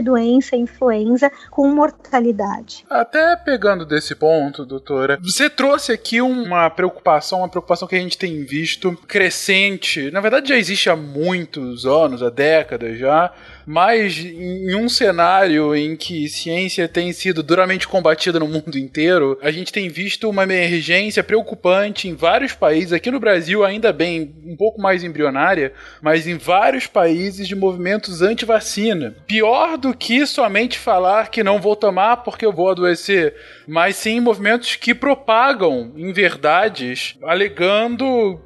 doença 0.00 0.56
influenza 0.56 1.30
com 1.50 1.68
mortalidade. 1.68 2.84
Até 2.90 3.36
pegando 3.36 3.84
desse 3.84 4.14
ponto, 4.14 4.64
doutora, 4.64 5.18
você 5.22 5.48
trouxe 5.48 5.92
aqui 5.92 6.20
uma 6.20 6.63
preocupação, 6.70 7.40
uma 7.40 7.48
preocupação 7.48 7.86
que 7.88 7.96
a 7.96 8.00
gente 8.00 8.18
tem 8.18 8.44
visto 8.44 8.96
crescente. 9.08 10.10
Na 10.10 10.20
verdade, 10.20 10.48
já 10.48 10.56
existe 10.56 10.90
há 10.90 10.96
muitos 10.96 11.86
anos, 11.86 12.22
há 12.22 12.30
décadas 12.30 12.98
já 12.98 13.32
mas 13.66 14.18
em 14.18 14.74
um 14.74 14.88
cenário 14.88 15.74
em 15.74 15.96
que 15.96 16.28
ciência 16.28 16.88
tem 16.88 17.12
sido 17.12 17.42
duramente 17.42 17.88
combatida 17.88 18.38
no 18.38 18.48
mundo 18.48 18.78
inteiro, 18.78 19.38
a 19.42 19.50
gente 19.50 19.72
tem 19.72 19.88
visto 19.88 20.28
uma 20.28 20.42
emergência 20.42 21.22
preocupante 21.22 22.08
em 22.08 22.14
vários 22.14 22.52
países, 22.52 22.92
aqui 22.92 23.10
no 23.10 23.20
Brasil 23.20 23.64
ainda 23.64 23.92
bem 23.92 24.34
um 24.44 24.56
pouco 24.56 24.80
mais 24.80 25.02
embrionária, 25.04 25.72
mas 26.02 26.26
em 26.26 26.36
vários 26.36 26.86
países 26.86 27.46
de 27.48 27.54
movimentos 27.54 28.22
anti-vacina. 28.22 29.14
Pior 29.26 29.76
do 29.78 29.94
que 29.94 30.26
somente 30.26 30.78
falar 30.78 31.30
que 31.30 31.42
não 31.42 31.60
vou 31.60 31.76
tomar 31.76 32.18
porque 32.18 32.44
eu 32.44 32.52
vou 32.52 32.70
adoecer, 32.70 33.34
mas 33.66 33.96
sim 33.96 34.20
movimentos 34.20 34.76
que 34.76 34.94
propagam 34.94 35.92
inverdades 35.96 37.16
alegando 37.22 38.40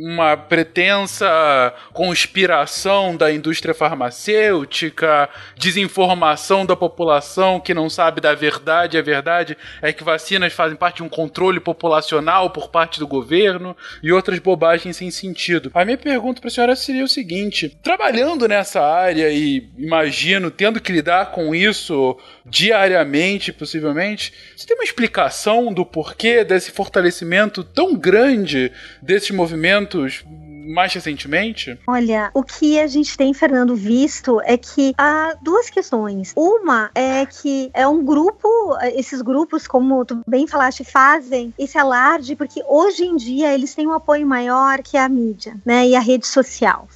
uma 0.00 0.36
pretensa 0.36 1.72
conspiração 1.92 3.16
da 3.16 3.32
indústria 3.32 3.74
farmacêutica, 3.74 5.28
desinformação 5.56 6.66
da 6.66 6.74
população 6.74 7.60
que 7.60 7.74
não 7.74 7.88
sabe 7.88 8.20
da 8.20 8.34
verdade. 8.34 8.98
A 8.98 9.02
verdade 9.02 9.56
é 9.80 9.92
que 9.92 10.04
vacinas 10.04 10.52
fazem 10.52 10.76
parte 10.76 10.96
de 10.96 11.02
um 11.02 11.08
controle 11.08 11.60
populacional 11.60 12.50
por 12.50 12.68
parte 12.68 12.98
do 12.98 13.06
governo 13.06 13.76
e 14.02 14.12
outras 14.12 14.38
bobagens 14.38 14.96
sem 14.96 15.10
sentido. 15.10 15.70
A 15.74 15.84
minha 15.84 15.98
pergunta 15.98 16.40
para 16.40 16.48
a 16.48 16.50
senhora 16.50 16.76
seria 16.76 17.04
o 17.04 17.08
seguinte: 17.08 17.76
trabalhando 17.82 18.48
nessa 18.48 18.82
área 18.82 19.30
e 19.30 19.68
imagino 19.76 20.50
tendo 20.50 20.80
que 20.80 20.92
lidar 20.92 21.30
com 21.30 21.54
isso 21.54 22.18
diariamente, 22.44 23.52
possivelmente, 23.52 24.32
você 24.56 24.66
tem 24.66 24.76
uma 24.76 24.84
explicação 24.84 25.72
do 25.72 25.84
porquê 25.84 26.44
desse 26.44 26.70
fortalecimento 26.70 27.62
tão 27.62 27.94
grande 27.94 28.72
desses 29.00 29.30
movimentos 29.30 29.83
mais 30.66 30.92
recentemente? 30.92 31.78
Olha, 31.86 32.30
o 32.32 32.42
que 32.42 32.78
a 32.78 32.86
gente 32.86 33.16
tem, 33.16 33.34
Fernando, 33.34 33.76
visto 33.76 34.40
é 34.44 34.56
que 34.56 34.94
há 34.96 35.36
duas 35.42 35.68
questões. 35.68 36.32
Uma 36.36 36.90
é 36.94 37.26
que 37.26 37.70
é 37.74 37.86
um 37.86 38.04
grupo, 38.04 38.48
esses 38.94 39.20
grupos, 39.20 39.66
como 39.66 40.04
tu 40.04 40.22
bem 40.26 40.46
falaste, 40.46 40.84
fazem 40.84 41.52
esse 41.58 41.76
alarde, 41.76 42.34
porque 42.34 42.62
hoje 42.66 43.04
em 43.04 43.16
dia 43.16 43.52
eles 43.52 43.74
têm 43.74 43.86
um 43.86 43.92
apoio 43.92 44.26
maior 44.26 44.82
que 44.82 44.96
a 44.96 45.08
mídia, 45.08 45.56
né, 45.64 45.86
e 45.86 45.94
a 45.94 46.00
rede 46.00 46.26
social. 46.26 46.88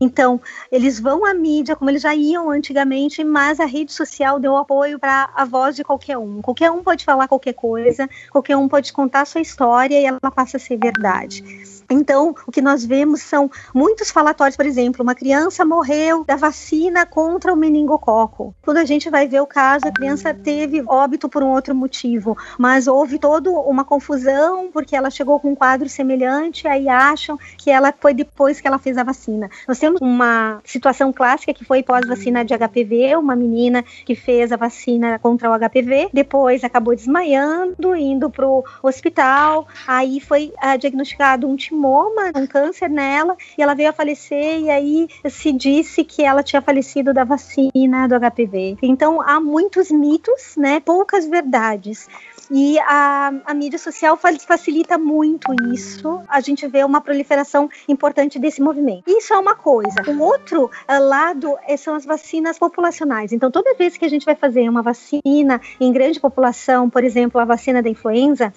Então, 0.00 0.40
eles 0.70 0.98
vão 0.98 1.24
à 1.24 1.32
mídia, 1.32 1.76
como 1.76 1.90
eles 1.90 2.02
já 2.02 2.14
iam 2.14 2.50
antigamente, 2.50 3.22
mas 3.22 3.60
a 3.60 3.64
rede 3.64 3.92
social 3.92 4.40
deu 4.40 4.56
apoio 4.56 4.98
para 4.98 5.30
a 5.34 5.44
voz 5.44 5.76
de 5.76 5.84
qualquer 5.84 6.18
um. 6.18 6.42
Qualquer 6.42 6.70
um 6.70 6.82
pode 6.82 7.04
falar 7.04 7.28
qualquer 7.28 7.52
coisa, 7.52 8.08
qualquer 8.30 8.56
um 8.56 8.68
pode 8.68 8.92
contar 8.92 9.24
sua 9.26 9.40
história 9.40 10.00
e 10.00 10.04
ela 10.04 10.30
passa 10.30 10.56
a 10.56 10.60
ser 10.60 10.76
verdade. 10.76 11.44
Então, 11.90 12.34
o 12.46 12.52
que 12.52 12.60
nós 12.60 12.84
vemos 12.84 13.22
são 13.22 13.50
muitos 13.74 14.10
falatórios, 14.10 14.56
por 14.56 14.66
exemplo, 14.66 15.02
uma 15.02 15.14
criança 15.14 15.64
morreu 15.64 16.24
da 16.24 16.36
vacina 16.36 17.06
contra 17.06 17.52
o 17.52 17.56
meningococo. 17.56 18.54
Quando 18.62 18.78
a 18.78 18.84
gente 18.84 19.08
vai 19.08 19.28
ver 19.28 19.40
o 19.40 19.46
caso, 19.46 19.86
a 19.86 19.92
criança 19.92 20.34
teve 20.34 20.82
óbito 20.86 21.28
por 21.28 21.42
um 21.42 21.50
outro 21.50 21.74
motivo, 21.74 22.36
mas 22.58 22.86
houve 22.86 23.18
toda 23.18 23.50
uma 23.50 23.84
confusão 23.84 24.70
porque 24.72 24.96
ela 24.96 25.10
chegou 25.10 25.38
com 25.40 25.52
um 25.52 25.54
quadro 25.54 25.88
semelhante, 25.88 26.66
aí 26.66 26.88
acham 26.88 27.38
que 27.56 27.70
ela 27.70 27.94
foi 27.98 28.14
depois 28.14 28.60
que 28.60 28.66
ela 28.66 28.78
fez 28.78 28.98
a 28.98 29.04
vacina. 29.04 29.48
Nós 29.66 29.78
temos 29.78 30.00
uma 30.00 30.60
situação 30.64 31.12
clássica 31.12 31.54
que 31.54 31.64
foi 31.64 31.82
pós-vacina 31.82 32.44
de 32.44 32.54
HPV, 32.54 33.16
uma 33.16 33.36
menina 33.36 33.84
que 34.04 34.14
fez 34.14 34.52
a 34.52 34.56
vacina 34.56 35.18
contra 35.18 35.50
o 35.50 35.58
HPV, 35.58 36.10
depois 36.12 36.64
acabou 36.64 36.94
desmaiando, 36.94 37.94
indo 37.94 38.30
para 38.30 38.46
o 38.46 38.64
hospital, 38.82 39.66
aí 39.86 40.20
foi 40.20 40.52
uh, 40.62 40.78
diagnosticado 40.78 41.46
um 41.46 41.56
tumor 41.56 41.75
tumor, 41.76 42.10
um 42.34 42.46
câncer 42.46 42.88
nela, 42.88 43.36
e 43.56 43.62
ela 43.62 43.74
veio 43.74 43.90
a 43.90 43.92
falecer, 43.92 44.60
e 44.60 44.70
aí 44.70 45.08
se 45.28 45.52
disse 45.52 46.02
que 46.02 46.22
ela 46.22 46.42
tinha 46.42 46.62
falecido 46.62 47.12
da 47.12 47.22
vacina 47.22 48.08
do 48.08 48.14
HPV. 48.18 48.78
Então 48.82 49.20
há 49.20 49.38
muitos 49.38 49.90
mitos, 49.90 50.56
né? 50.56 50.80
Poucas 50.80 51.26
verdades. 51.26 52.08
E 52.50 52.78
a, 52.78 53.32
a 53.44 53.54
mídia 53.54 53.78
social 53.78 54.16
facilita 54.16 54.96
muito 54.96 55.52
isso. 55.72 56.22
A 56.28 56.40
gente 56.40 56.66
vê 56.68 56.84
uma 56.84 57.00
proliferação 57.00 57.68
importante 57.88 58.38
desse 58.38 58.62
movimento. 58.62 59.02
Isso 59.06 59.34
é 59.34 59.38
uma 59.38 59.56
coisa. 59.56 60.02
O 60.06 60.22
outro 60.22 60.66
uh, 60.66 61.02
lado 61.02 61.56
é, 61.66 61.76
são 61.76 61.94
as 61.94 62.04
vacinas 62.04 62.56
populacionais. 62.56 63.32
Então, 63.32 63.50
toda 63.50 63.74
vez 63.74 63.96
que 63.96 64.04
a 64.04 64.08
gente 64.08 64.24
vai 64.24 64.36
fazer 64.36 64.68
uma 64.68 64.80
vacina 64.80 65.60
em 65.80 65.92
grande 65.92 66.20
população, 66.20 66.88
por 66.88 67.02
exemplo, 67.02 67.40
a 67.40 67.44
vacina 67.44 67.82
da 67.82 67.88
influenza, 67.88 68.52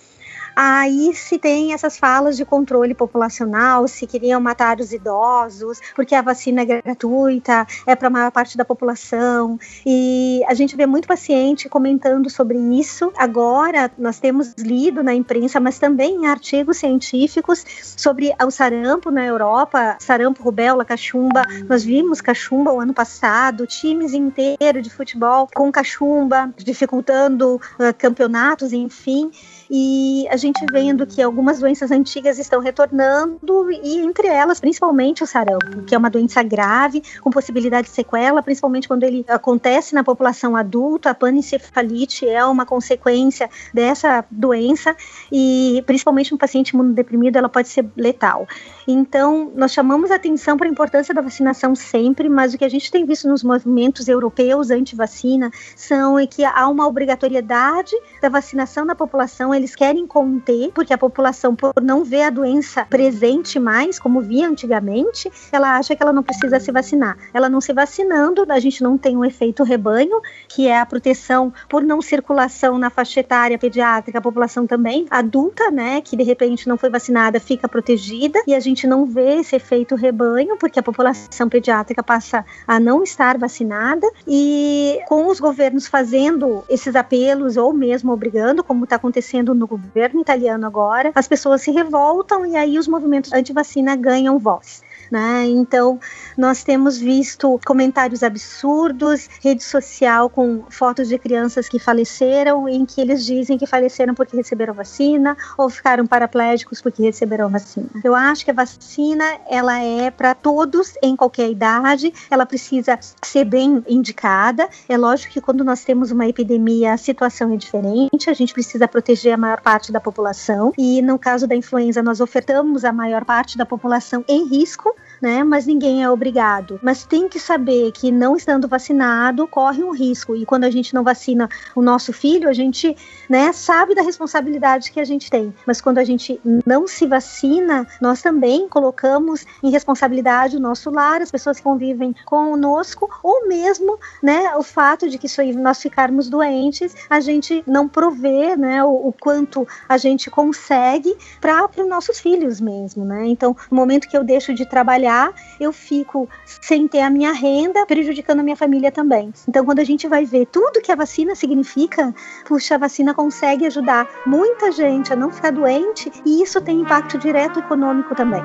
Aí 0.56 1.14
se 1.14 1.38
tem 1.38 1.74
essas 1.74 1.98
falas 1.98 2.38
de 2.38 2.46
controle 2.46 2.94
populacional, 2.94 3.88
se 3.88 4.06
queriam 4.06 4.40
matar 4.40 4.80
os 4.80 4.92
idosos, 4.92 5.80
porque 5.96 6.16
a 6.16 6.22
vacina 6.22 6.62
é 6.62 6.66
gratuita, 6.66 7.66
é 7.86 7.96
para 7.96 8.08
a 8.08 8.12
maior 8.12 8.32
parte 8.32 8.58
da 8.58 8.66
população. 8.66 9.60
E 9.86 10.42
a 10.48 10.54
gente 10.54 10.76
vê 10.76 10.86
muito 10.86 11.08
paciente 11.08 11.70
comentando 11.70 12.30
sobre 12.30 12.58
isso. 12.58 13.12
Agora, 13.18 13.92
nós 13.98 14.20
temos 14.20 14.54
lido 14.58 15.04
na 15.04 15.14
imprensa, 15.14 15.60
mas 15.60 15.80
também 15.80 16.16
em 16.16 16.28
artigos 16.28 16.78
científicos 16.78 17.66
sobre 17.98 18.34
o 18.46 18.52
sarampo 18.52 19.12
na 19.12 19.26
Europa, 19.26 19.98
sarampo, 20.00 20.44
rubéola, 20.44 20.86
cachumba. 20.86 21.44
Nós 21.68 21.84
vimos 21.84 22.22
cachumba 22.22 22.72
o 22.72 22.80
ano 22.80 22.94
passado, 22.94 23.68
times 23.68 24.14
inteiros 24.14 24.84
de 24.84 24.90
futebol 24.90 25.48
com 25.54 25.72
cachumba, 25.72 26.54
dificultando 26.58 27.56
uh, 27.56 27.94
campeonatos, 27.98 28.74
enfim. 28.74 29.32
E 29.70 30.28
a 30.30 30.38
gente 30.38 30.66
vendo 30.72 31.06
que 31.06 31.22
algumas 31.22 31.60
doenças 31.60 31.92
antigas 31.92 32.40
estão 32.40 32.60
retornando 32.60 33.72
e 33.84 34.00
entre 34.00 34.28
elas, 34.28 34.60
principalmente 34.60 35.24
o 35.24 35.28
sarampo, 35.28 35.84
que 35.84 35.94
é 35.94 35.98
uma 35.98 36.10
doença 36.10 36.42
grave 36.42 37.04
com 37.22 37.30
possibilidade 37.30 37.88
de 37.88 37.94
sequela, 37.94 38.42
principalmente 38.42 38.88
quando 38.88 39.04
ele 39.04 39.24
acontece 39.28 39.94
na 39.94 40.04
população 40.04 40.56
adulta. 40.56 41.12
A 41.12 41.16
panencefalite 41.16 42.28
é 42.28 42.44
uma 42.46 42.66
consequência 42.66 43.50
dessa 43.74 44.26
doença 44.32 44.96
e 45.32 45.84
principalmente 45.86 46.32
no 46.32 46.38
paciente 46.38 46.70
imunodeprimido 46.70 47.38
ela 47.38 47.50
pode 47.50 47.68
ser 47.68 47.86
letal. 47.96 48.48
Então, 48.88 49.52
nós 49.56 49.72
chamamos 49.72 50.10
atenção 50.10 50.58
para 50.58 50.68
a 50.68 50.72
importância 50.72 51.14
da 51.14 51.22
vacinação 51.22 51.76
sempre, 51.76 52.28
mas 52.28 52.54
o 52.54 52.58
que 52.58 52.66
a 52.66 52.70
gente 52.70 52.90
tem 52.90 53.06
visto 53.06 53.28
nos 53.28 53.44
movimentos 53.44 54.08
europeus 54.08 54.72
anti-vacina 54.72 55.52
são 55.76 56.18
é 56.18 56.26
que 56.26 56.44
há 56.44 56.68
uma 56.68 56.88
obrigatoriedade 56.88 57.96
da 58.20 58.30
vacinação 58.30 58.86
da 58.86 58.96
população, 58.96 59.54
eles 59.60 59.76
querem 59.76 60.08
conter, 60.08 60.72
porque 60.74 60.94
a 60.94 60.98
população, 60.98 61.56
por 61.56 61.74
não 61.82 62.04
ver 62.04 62.24
a 62.24 62.30
doença 62.30 62.86
presente 62.86 63.60
mais, 63.60 64.00
como 64.00 64.22
via 64.22 64.48
antigamente, 64.48 65.32
ela 65.52 65.78
acha 65.78 65.96
que 65.96 66.02
ela 66.02 66.14
não 66.14 66.24
precisa 66.24 66.60
se 66.60 66.72
vacinar. 66.72 67.18
Ela 67.34 67.50
não 67.50 67.62
se 67.62 67.74
vacinando, 67.74 68.46
a 68.50 68.60
gente 68.60 68.82
não 68.82 68.98
tem 68.98 69.18
um 69.18 69.26
efeito 69.26 69.64
rebanho, 69.64 70.22
que 70.48 70.68
é 70.68 70.80
a 70.80 70.86
proteção 70.86 71.54
por 71.68 71.84
não 71.84 72.02
circulação 72.02 72.78
na 72.78 72.90
faixa 72.90 73.20
etária 73.20 73.58
pediátrica, 73.58 74.18
a 74.18 74.22
população 74.22 74.66
também 74.66 75.06
adulta, 75.10 75.70
né, 75.70 76.02
que 76.02 76.16
de 76.16 76.24
repente 76.24 76.68
não 76.68 76.78
foi 76.78 76.90
vacinada, 76.90 77.40
fica 77.40 77.68
protegida, 77.68 78.42
e 78.48 78.56
a 78.56 78.60
gente 78.60 78.88
não 78.88 79.06
vê 79.06 79.40
esse 79.40 79.56
efeito 79.56 79.96
rebanho, 79.96 80.58
porque 80.58 80.80
a 80.80 80.84
população 80.84 81.50
pediátrica 81.50 82.02
passa 82.02 82.46
a 82.66 82.80
não 82.80 83.04
estar 83.04 83.38
vacinada, 83.38 84.10
e 84.28 85.00
com 85.08 85.28
os 85.28 85.40
governos 85.40 85.88
fazendo 85.88 86.64
esses 86.70 86.96
apelos 86.96 87.58
ou 87.58 87.74
mesmo 87.74 88.12
obrigando, 88.12 88.64
como 88.64 88.86
está 88.86 88.96
acontecendo 88.96 89.49
no 89.54 89.68
governo 89.68 90.22
italiano 90.22 90.66
agora, 90.66 91.12
as 91.16 91.28
pessoas 91.28 91.62
se 91.62 91.72
revoltam 91.72 92.46
e 92.46 92.56
aí 92.56 92.78
os 92.78 92.88
movimentos 92.88 93.32
anti-vacina 93.34 93.96
ganham 93.96 94.38
voz. 94.40 94.82
Né? 95.12 95.46
Então, 95.48 96.00
nós 96.38 96.64
temos 96.64 96.98
visto 96.98 97.60
comentários 97.66 98.22
absurdos, 98.22 99.28
rede 99.42 99.64
social 99.64 100.30
com 100.30 100.64
fotos 100.70 101.08
de 101.08 101.18
crianças 101.18 101.68
que 101.68 101.80
faleceram, 101.80 102.70
em 102.70 102.86
que 102.86 103.02
eles 103.02 103.26
dizem 103.26 103.58
que 103.58 103.66
faleceram 103.66 104.14
porque 104.14 104.38
receberam 104.38 104.74
vacina 104.74 105.36
ou 105.58 105.70
ficaram 105.70 106.06
paraplégicos 106.06 106.82
porque 106.82 107.02
receberam 107.02 107.50
vacina. 107.50 107.88
Eu 108.04 108.14
acho 108.14 108.46
que 108.46 108.52
a 108.52 108.54
vacina 108.54 109.26
ela 109.50 109.80
é 109.80 110.12
para 110.12 110.36
todos 110.36 110.94
em 111.02 111.16
qualquer 111.16 111.50
idade, 111.50 112.14
ela 112.30 112.46
precisa 112.46 113.00
ser 113.24 113.46
bem 113.46 113.84
indicada. 113.88 114.70
É 114.88 114.98
lógico 114.98 115.34
que 115.34 115.42
quando 115.42 115.64
nós 115.64 115.84
temos 115.84 116.12
uma 116.12 116.28
epidemia, 116.28 116.94
a 116.94 116.98
situação 116.98 117.54
é 117.54 117.58
diferente, 117.58 118.30
a 118.30 118.34
gente 118.34 118.54
precisa 118.54 118.88
proteger 118.88 119.34
a 119.34 119.38
maior 119.38 119.62
parte 119.62 119.92
da 119.92 120.00
população 120.00 120.74
e 120.78 121.02
no 121.02 121.18
caso 121.18 121.48
da 121.48 121.56
influenza 121.56 122.04
nós 122.04 122.20
ofertamos 122.20 122.86
a 122.86 122.92
maior 122.92 123.26
parte 123.26 123.58
da 123.58 123.66
população 123.66 124.24
em 124.28 124.48
risco 124.48 124.96
né? 125.22 125.44
Mas 125.44 125.66
ninguém 125.66 126.04
é 126.04 126.10
obrigado. 126.10 126.80
Mas 126.82 127.06
tem 127.06 127.28
que 127.28 127.40
saber 127.40 127.92
que 127.92 128.12
não 128.12 128.36
estando 128.36 128.68
vacinado 128.68 129.48
corre 129.48 129.84
um 129.84 129.92
risco. 129.92 130.36
E 130.36 130.46
quando 130.46 130.64
a 130.64 130.70
gente 130.70 130.94
não 130.94 131.04
vacina 131.04 131.50
o 131.76 131.82
nosso 131.82 132.14
filho, 132.14 132.50
a 132.50 132.54
gente, 132.54 132.96
né, 133.30 133.52
sabe 133.52 133.96
da 133.96 134.02
responsabilidade 134.02 134.92
que 134.92 135.00
a 135.00 135.06
gente 135.06 135.30
tem. 135.30 135.54
Mas 135.66 135.82
quando 135.82 135.98
a 135.98 136.04
gente 136.04 136.40
não 136.66 136.88
se 136.88 137.06
vacina, 137.06 137.88
nós 138.02 138.22
também 138.22 138.68
colocamos 138.68 139.46
em 139.64 139.70
responsabilidade 139.70 140.58
o 140.58 140.60
nosso 140.60 140.90
lar, 140.90 141.22
as 141.22 141.32
pessoas 141.32 141.58
que 141.58 141.64
convivem 141.64 142.16
conosco, 142.26 143.10
ou 143.24 143.48
mesmo, 143.48 144.00
né, 144.22 144.56
o 144.56 144.64
fato 144.64 145.10
de 145.10 145.18
que 145.18 145.28
se 145.28 145.54
nós 145.54 145.82
ficarmos 145.82 146.30
doentes, 146.30 146.96
a 147.10 147.20
gente 147.20 147.64
não 147.66 147.88
provê, 147.88 148.56
né, 148.56 148.84
o, 148.84 149.08
o 149.08 149.14
quanto 149.14 149.68
a 149.88 149.98
gente 149.98 150.30
consegue 150.30 151.16
para 151.42 151.70
os 151.78 151.88
nossos 151.88 152.20
filhos 152.20 152.60
mesmo, 152.60 153.06
né? 153.06 153.28
Então, 153.28 153.56
no 153.70 153.78
momento 153.78 154.08
que 154.08 154.18
eu 154.18 154.24
deixo 154.24 154.54
de 154.54 154.66
trabalhar 154.66 155.09
trabalhar, 155.10 155.34
eu 155.60 155.74
fico 155.74 156.30
sem 156.46 156.88
ter 156.88 157.02
a 157.02 157.10
minha 157.10 157.32
renda, 157.32 157.86
prejudicando 157.86 158.40
a 158.40 158.44
minha 158.44 158.56
família 158.56 158.92
também. 158.92 159.34
Então, 159.48 159.66
quando 159.66 159.80
a 159.80 159.84
gente 159.84 160.08
vai 160.08 160.26
ver 160.26 160.46
tudo 160.46 160.82
que 160.82 160.92
a 160.92 160.96
vacina 160.96 161.34
significa, 161.36 162.14
puxa, 162.46 162.76
a 162.76 162.78
vacina 162.78 163.14
consegue 163.14 163.66
ajudar 163.66 164.08
muita 164.26 164.72
gente 164.72 165.12
a 165.12 165.16
não 165.16 165.32
ficar 165.32 165.52
doente 165.52 166.12
e 166.26 166.44
isso 166.44 166.62
tem 166.62 166.82
impacto 166.82 167.18
direto 167.18 167.60
econômico 167.60 168.14
também. 168.16 168.44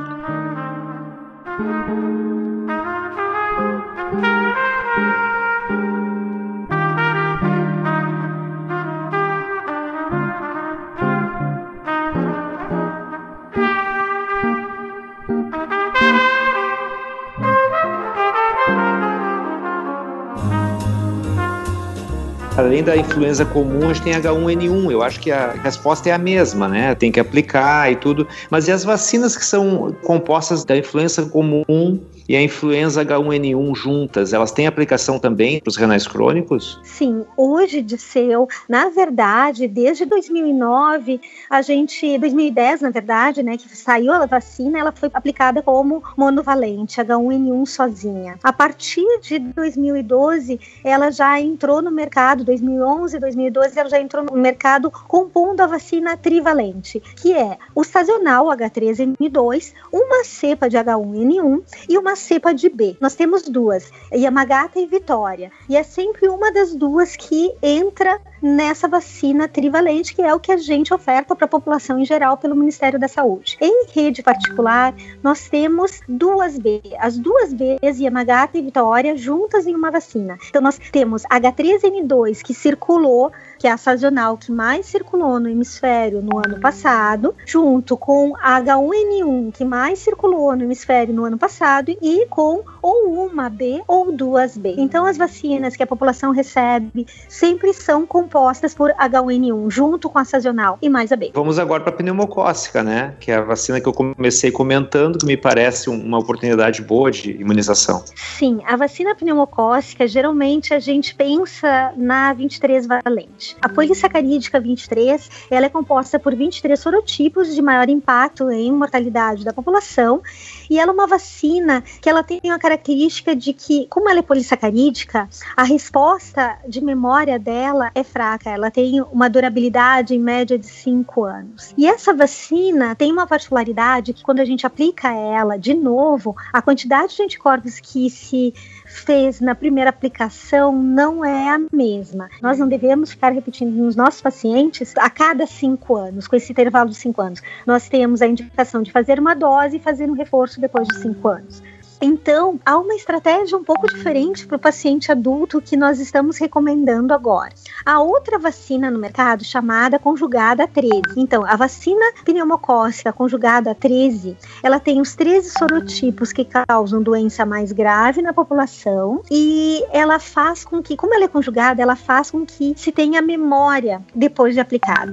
Além 22.57 22.83
da 22.83 22.97
influenza 22.97 23.45
comum, 23.45 23.91
a 23.91 23.93
gente 23.93 24.03
tem 24.03 24.13
H1N1. 24.15 24.91
Eu 24.91 25.03
acho 25.03 25.21
que 25.21 25.31
a 25.31 25.53
resposta 25.53 26.09
é 26.09 26.13
a 26.13 26.19
mesma, 26.19 26.69
né? 26.69 26.95
Tem 26.95 27.11
que 27.11 27.19
aplicar 27.19 27.91
e 27.91 27.97
tudo. 27.97 28.27
Mas 28.51 28.69
e 28.69 28.73
as 28.73 28.85
vacinas 28.85 29.37
que 29.37 29.45
são 29.45 29.95
compostas 30.03 30.65
da 30.65 30.77
influenza 30.77 31.25
comum 31.27 32.01
e 32.29 32.37
a 32.37 32.43
influenza 32.43 33.05
H1N1 33.05 33.75
juntas, 33.77 34.33
elas 34.33 34.53
têm 34.53 34.67
aplicação 34.67 35.19
também 35.19 35.61
para 35.61 35.69
os 35.69 35.77
renais 35.77 36.07
crônicos? 36.07 36.81
Sim, 36.83 37.25
hoje, 37.37 37.83
Disseu, 37.83 38.49
na 38.69 38.89
verdade, 38.89 39.69
desde 39.69 40.05
2009, 40.05 41.21
a 41.51 41.63
gente, 41.63 42.19
2010, 42.19 42.81
na 42.81 42.91
verdade, 42.91 43.43
né, 43.43 43.57
que 43.57 43.69
saiu 43.77 44.13
a 44.13 44.27
vacina, 44.27 44.79
ela 44.79 44.93
foi 44.93 45.11
aplicada 45.13 45.63
como 45.63 46.03
monovalente, 46.17 47.01
H1N1 47.01 47.67
sozinha. 47.67 48.39
A 48.43 48.53
partir 48.53 49.07
de 49.21 49.39
2012, 49.39 50.61
ela 50.83 51.11
já 51.11 51.41
entrou 51.41 51.83
no 51.83 51.91
mercado, 51.91 52.45
2011, 52.45 53.19
2012, 53.19 53.79
ela 53.79 53.89
já 53.89 54.01
entrou 54.01 54.25
no 54.25 54.37
mercado 54.37 54.91
compondo 54.91 55.61
a 55.61 55.67
vacina 55.67 56.17
trivalente, 56.17 57.01
que 57.17 57.33
é 57.33 57.59
o 57.75 57.85
sazonal 57.85 58.47
H3N2, 58.47 59.73
uma 59.93 60.25
cepa 60.25 60.69
de 60.69 60.77
H1N1 60.77 61.63
e 61.89 61.99
uma 61.99 62.14
cepa 62.15 62.55
de 62.55 62.69
B. 62.69 62.97
Nós 63.01 63.15
temos 63.15 63.43
duas, 63.43 63.91
Yamagata 64.13 64.79
e 64.79 64.87
Vitória. 64.87 65.51
E 65.69 65.77
é 65.77 65.83
sempre 65.83 66.29
uma 66.29 66.53
das 66.53 66.75
duas 66.75 67.17
que 67.17 67.53
entra 67.63 68.21
nessa 68.45 68.87
vacina 68.87 69.49
trivalente, 69.49 70.15
que 70.15 70.21
é 70.21 70.35
o 70.35 70.39
que 70.39 70.53
a 70.53 70.59
gente 70.59 70.93
oferta 70.93 71.35
para 71.35 71.47
a 71.47 71.49
população 71.49 71.99
em 71.99 72.05
geral 72.05 72.37
pelo 72.37 72.55
Ministério 72.55 72.99
da 72.99 73.09
Saúde. 73.09 73.57
Em 73.59 73.87
rede 73.91 74.23
particular, 74.23 74.95
nós 75.23 75.49
temos 75.49 76.03
duas 76.07 76.59
B, 76.59 76.83
as 76.99 77.17
duas 77.17 77.55
Bs, 77.55 77.99
Yamagata 77.99 78.59
e 78.59 78.63
Vitória, 78.63 79.17
juntas 79.17 79.67
em 79.67 79.75
uma 79.75 79.91
vacina. 79.91 80.37
Então, 80.47 80.61
nós 80.61 80.79
temos 80.93 81.23
H3N2, 81.23 82.43
que 82.43 82.53
circulou 82.53 83.33
que 83.57 83.69
é 83.69 83.71
a 83.71 83.79
sazonal 83.79 84.37
que 84.37 84.53
mais 84.53 84.85
circulou 84.85 85.41
no 85.41 85.49
hemisfério 85.49 86.21
no 86.21 86.37
ano 86.37 86.61
passado, 86.61 87.35
junto 87.47 87.97
com 87.97 88.37
a 88.37 88.61
H1N1, 88.61 89.53
que 89.55 89.65
mais 89.65 90.01
circulou 90.01 90.55
no 90.55 90.65
hemisfério 90.65 91.15
no 91.15 91.25
ano 91.25 91.39
passado, 91.39 91.97
e 92.03 92.27
com 92.27 92.63
ou 92.83 93.27
uma 93.27 93.49
B 93.49 93.83
ou 93.89 94.13
duas 94.13 94.55
B. 94.55 94.75
Então, 94.77 95.07
as 95.07 95.17
vacinas 95.17 95.77
que 95.77 95.83
a 95.83 95.87
população 95.87 96.31
recebe 96.31 97.07
sempre 97.27 97.73
são 97.73 98.05
compostas 98.05 98.34
por 98.75 98.91
H1N1, 98.93 99.71
junto 99.71 100.11
com 100.11 100.19
a 100.19 100.25
sazonal 100.25 100.77
e 100.83 100.89
mais 100.89 101.13
a 101.13 101.17
B. 101.17 101.31
Vamos 101.33 101.59
agora 101.59 101.83
para 101.83 101.93
a 101.93 101.97
pneumocócica, 101.97 102.83
né? 102.83 103.15
Que 103.21 103.31
é 103.31 103.37
a 103.37 103.43
vacina 103.43 103.81
que 103.81 103.87
eu 103.87 103.93
comecei 103.93 104.51
comentando, 104.51 105.19
que 105.19 105.27
me 105.27 105.37
parece 105.37 105.89
uma 105.89 106.19
oportunidade 106.19 106.83
boa 106.83 107.11
de 107.11 107.31
imunização. 107.31 108.05
Sim, 108.15 108.61
a 108.67 108.77
vacina 108.77 109.15
pneumocócica, 109.15 110.09
geralmente 110.09 110.75
a 110.75 110.81
gente 110.81 111.15
pensa 111.15 111.93
na 111.97 112.33
23 112.33 112.87
valente. 112.87 113.57
A 113.63 113.69
polissacarídica 113.69 114.59
23, 114.59 115.31
ela 115.51 115.67
é 115.67 115.69
composta 115.69 116.19
por 116.19 116.35
23 116.35 116.79
sorotipos 116.79 117.55
de 117.55 117.63
maior 117.63 117.89
impacto 117.89 118.51
em 118.51 118.73
mortalidade 118.73 119.45
da 119.45 119.53
população, 119.53 120.21
e 120.69 120.79
ela 120.79 120.91
é 120.91 120.95
uma 120.95 121.07
vacina 121.07 121.83
que 122.01 122.09
ela 122.09 122.23
tem 122.23 122.41
uma 122.45 122.59
característica 122.59 123.35
de 123.35 123.53
que, 123.53 123.87
como 123.89 124.09
ela 124.09 124.21
é 124.21 124.23
polissacarídica, 124.23 125.29
a 125.57 125.63
resposta 125.63 126.59
de 126.69 126.83
memória 126.83 127.39
dela 127.39 127.91
é 127.95 128.03
fraca, 128.03 128.51
ela 128.51 128.71
tem 128.71 129.01
uma 129.03 129.29
durabilidade 129.29 130.15
em 130.15 130.19
média 130.19 130.59
de 130.59 130.67
5 130.67 131.25
anos. 131.25 131.75
E 131.77 131.87
essa 131.87 132.13
vacina 132.15 132.95
tem 132.95 133.13
uma 133.13 133.27
particularidade 133.27 134.13
que 134.13 134.23
quando 134.23 134.41
a 134.41 134.45
gente 134.45 134.67
aplica 134.67 135.13
ela 135.13 135.57
de 135.57 135.75
novo, 135.75 136.37
a 136.53 136.63
quantidade 136.63 137.17
de 137.17 137.23
anticorpos 137.23 137.81
que 137.81 138.11
se 138.11 138.55
fez 138.95 139.41
na 139.41 139.55
primeira 139.55 139.91
aplicação 139.91 140.73
não 140.73 141.25
é 141.25 141.51
a 141.51 141.61
mesma. 141.73 142.29
Nós 142.41 142.59
não 142.59 142.69
devemos 142.69 143.11
ficar 143.11 143.33
repetindo 143.33 143.73
nos 143.73 143.97
nossos 143.97 144.21
pacientes 144.21 144.95
a 144.97 145.11
cada 145.11 145.47
cinco 145.47 145.97
anos, 145.97 146.29
com 146.29 146.37
esse 146.37 146.53
intervalo 146.53 146.91
de 146.91 146.97
cinco 146.97 147.21
anos. 147.21 147.43
Nós 147.67 147.89
temos 147.89 148.23
a 148.23 148.27
indicação 148.27 148.83
de 148.83 148.93
fazer 148.93 149.19
uma 149.19 149.35
dose 149.35 149.77
e 149.77 149.81
fazer 149.81 150.09
um 150.09 150.15
reforço 150.15 150.61
depois 150.61 150.87
de 150.89 150.97
cinco 150.97 151.29
anos. 151.29 151.63
Então, 152.01 152.61
há 152.65 152.77
uma 152.77 152.95
estratégia 152.95 153.57
um 153.57 153.65
pouco 153.65 153.87
diferente 153.89 154.47
para 154.47 154.57
o 154.57 154.61
paciente 154.61 155.11
adulto 155.11 155.61
que 155.61 155.77
nós 155.77 156.01
estamos 156.01 156.39
recomendando 156.39 157.15
agora. 157.15 157.53
A 157.85 158.01
outra 158.01 158.39
vacina 158.39 158.91
no 158.91 158.99
mercado 158.99 159.45
chamada 159.45 159.99
conjugada 159.99 160.67
13. 160.67 161.03
Então, 161.17 161.45
a 161.47 161.57
vacina 161.57 162.05
pneumocócica 162.25 163.13
conjugada 163.13 163.75
13, 163.75 164.37
ela 164.63 164.81
tem 164.81 165.01
os 165.01 165.15
13 165.15 165.51
sorotipos 165.51 166.33
que 166.33 166.45
causam 166.45 167.03
doença 167.03 167.47
mais 167.47 167.73
grave 167.73 168.23
na 168.23 168.33
população 168.33 169.23
e 169.31 169.85
ela 169.93 170.19
faz 170.19 170.65
com 170.65 170.83
que, 170.83 170.97
como 170.97 171.15
ela 171.15 171.25
é 171.25 171.29
conjugada, 171.29 171.81
ela 171.81 171.97
faz 171.97 172.31
com 172.31 172.45
que 172.45 172.75
se 172.77 172.93
tenha 172.93 173.23
memória 173.23 174.03
depois 174.15 174.55
de 174.55 174.61
aplicado, 174.61 175.13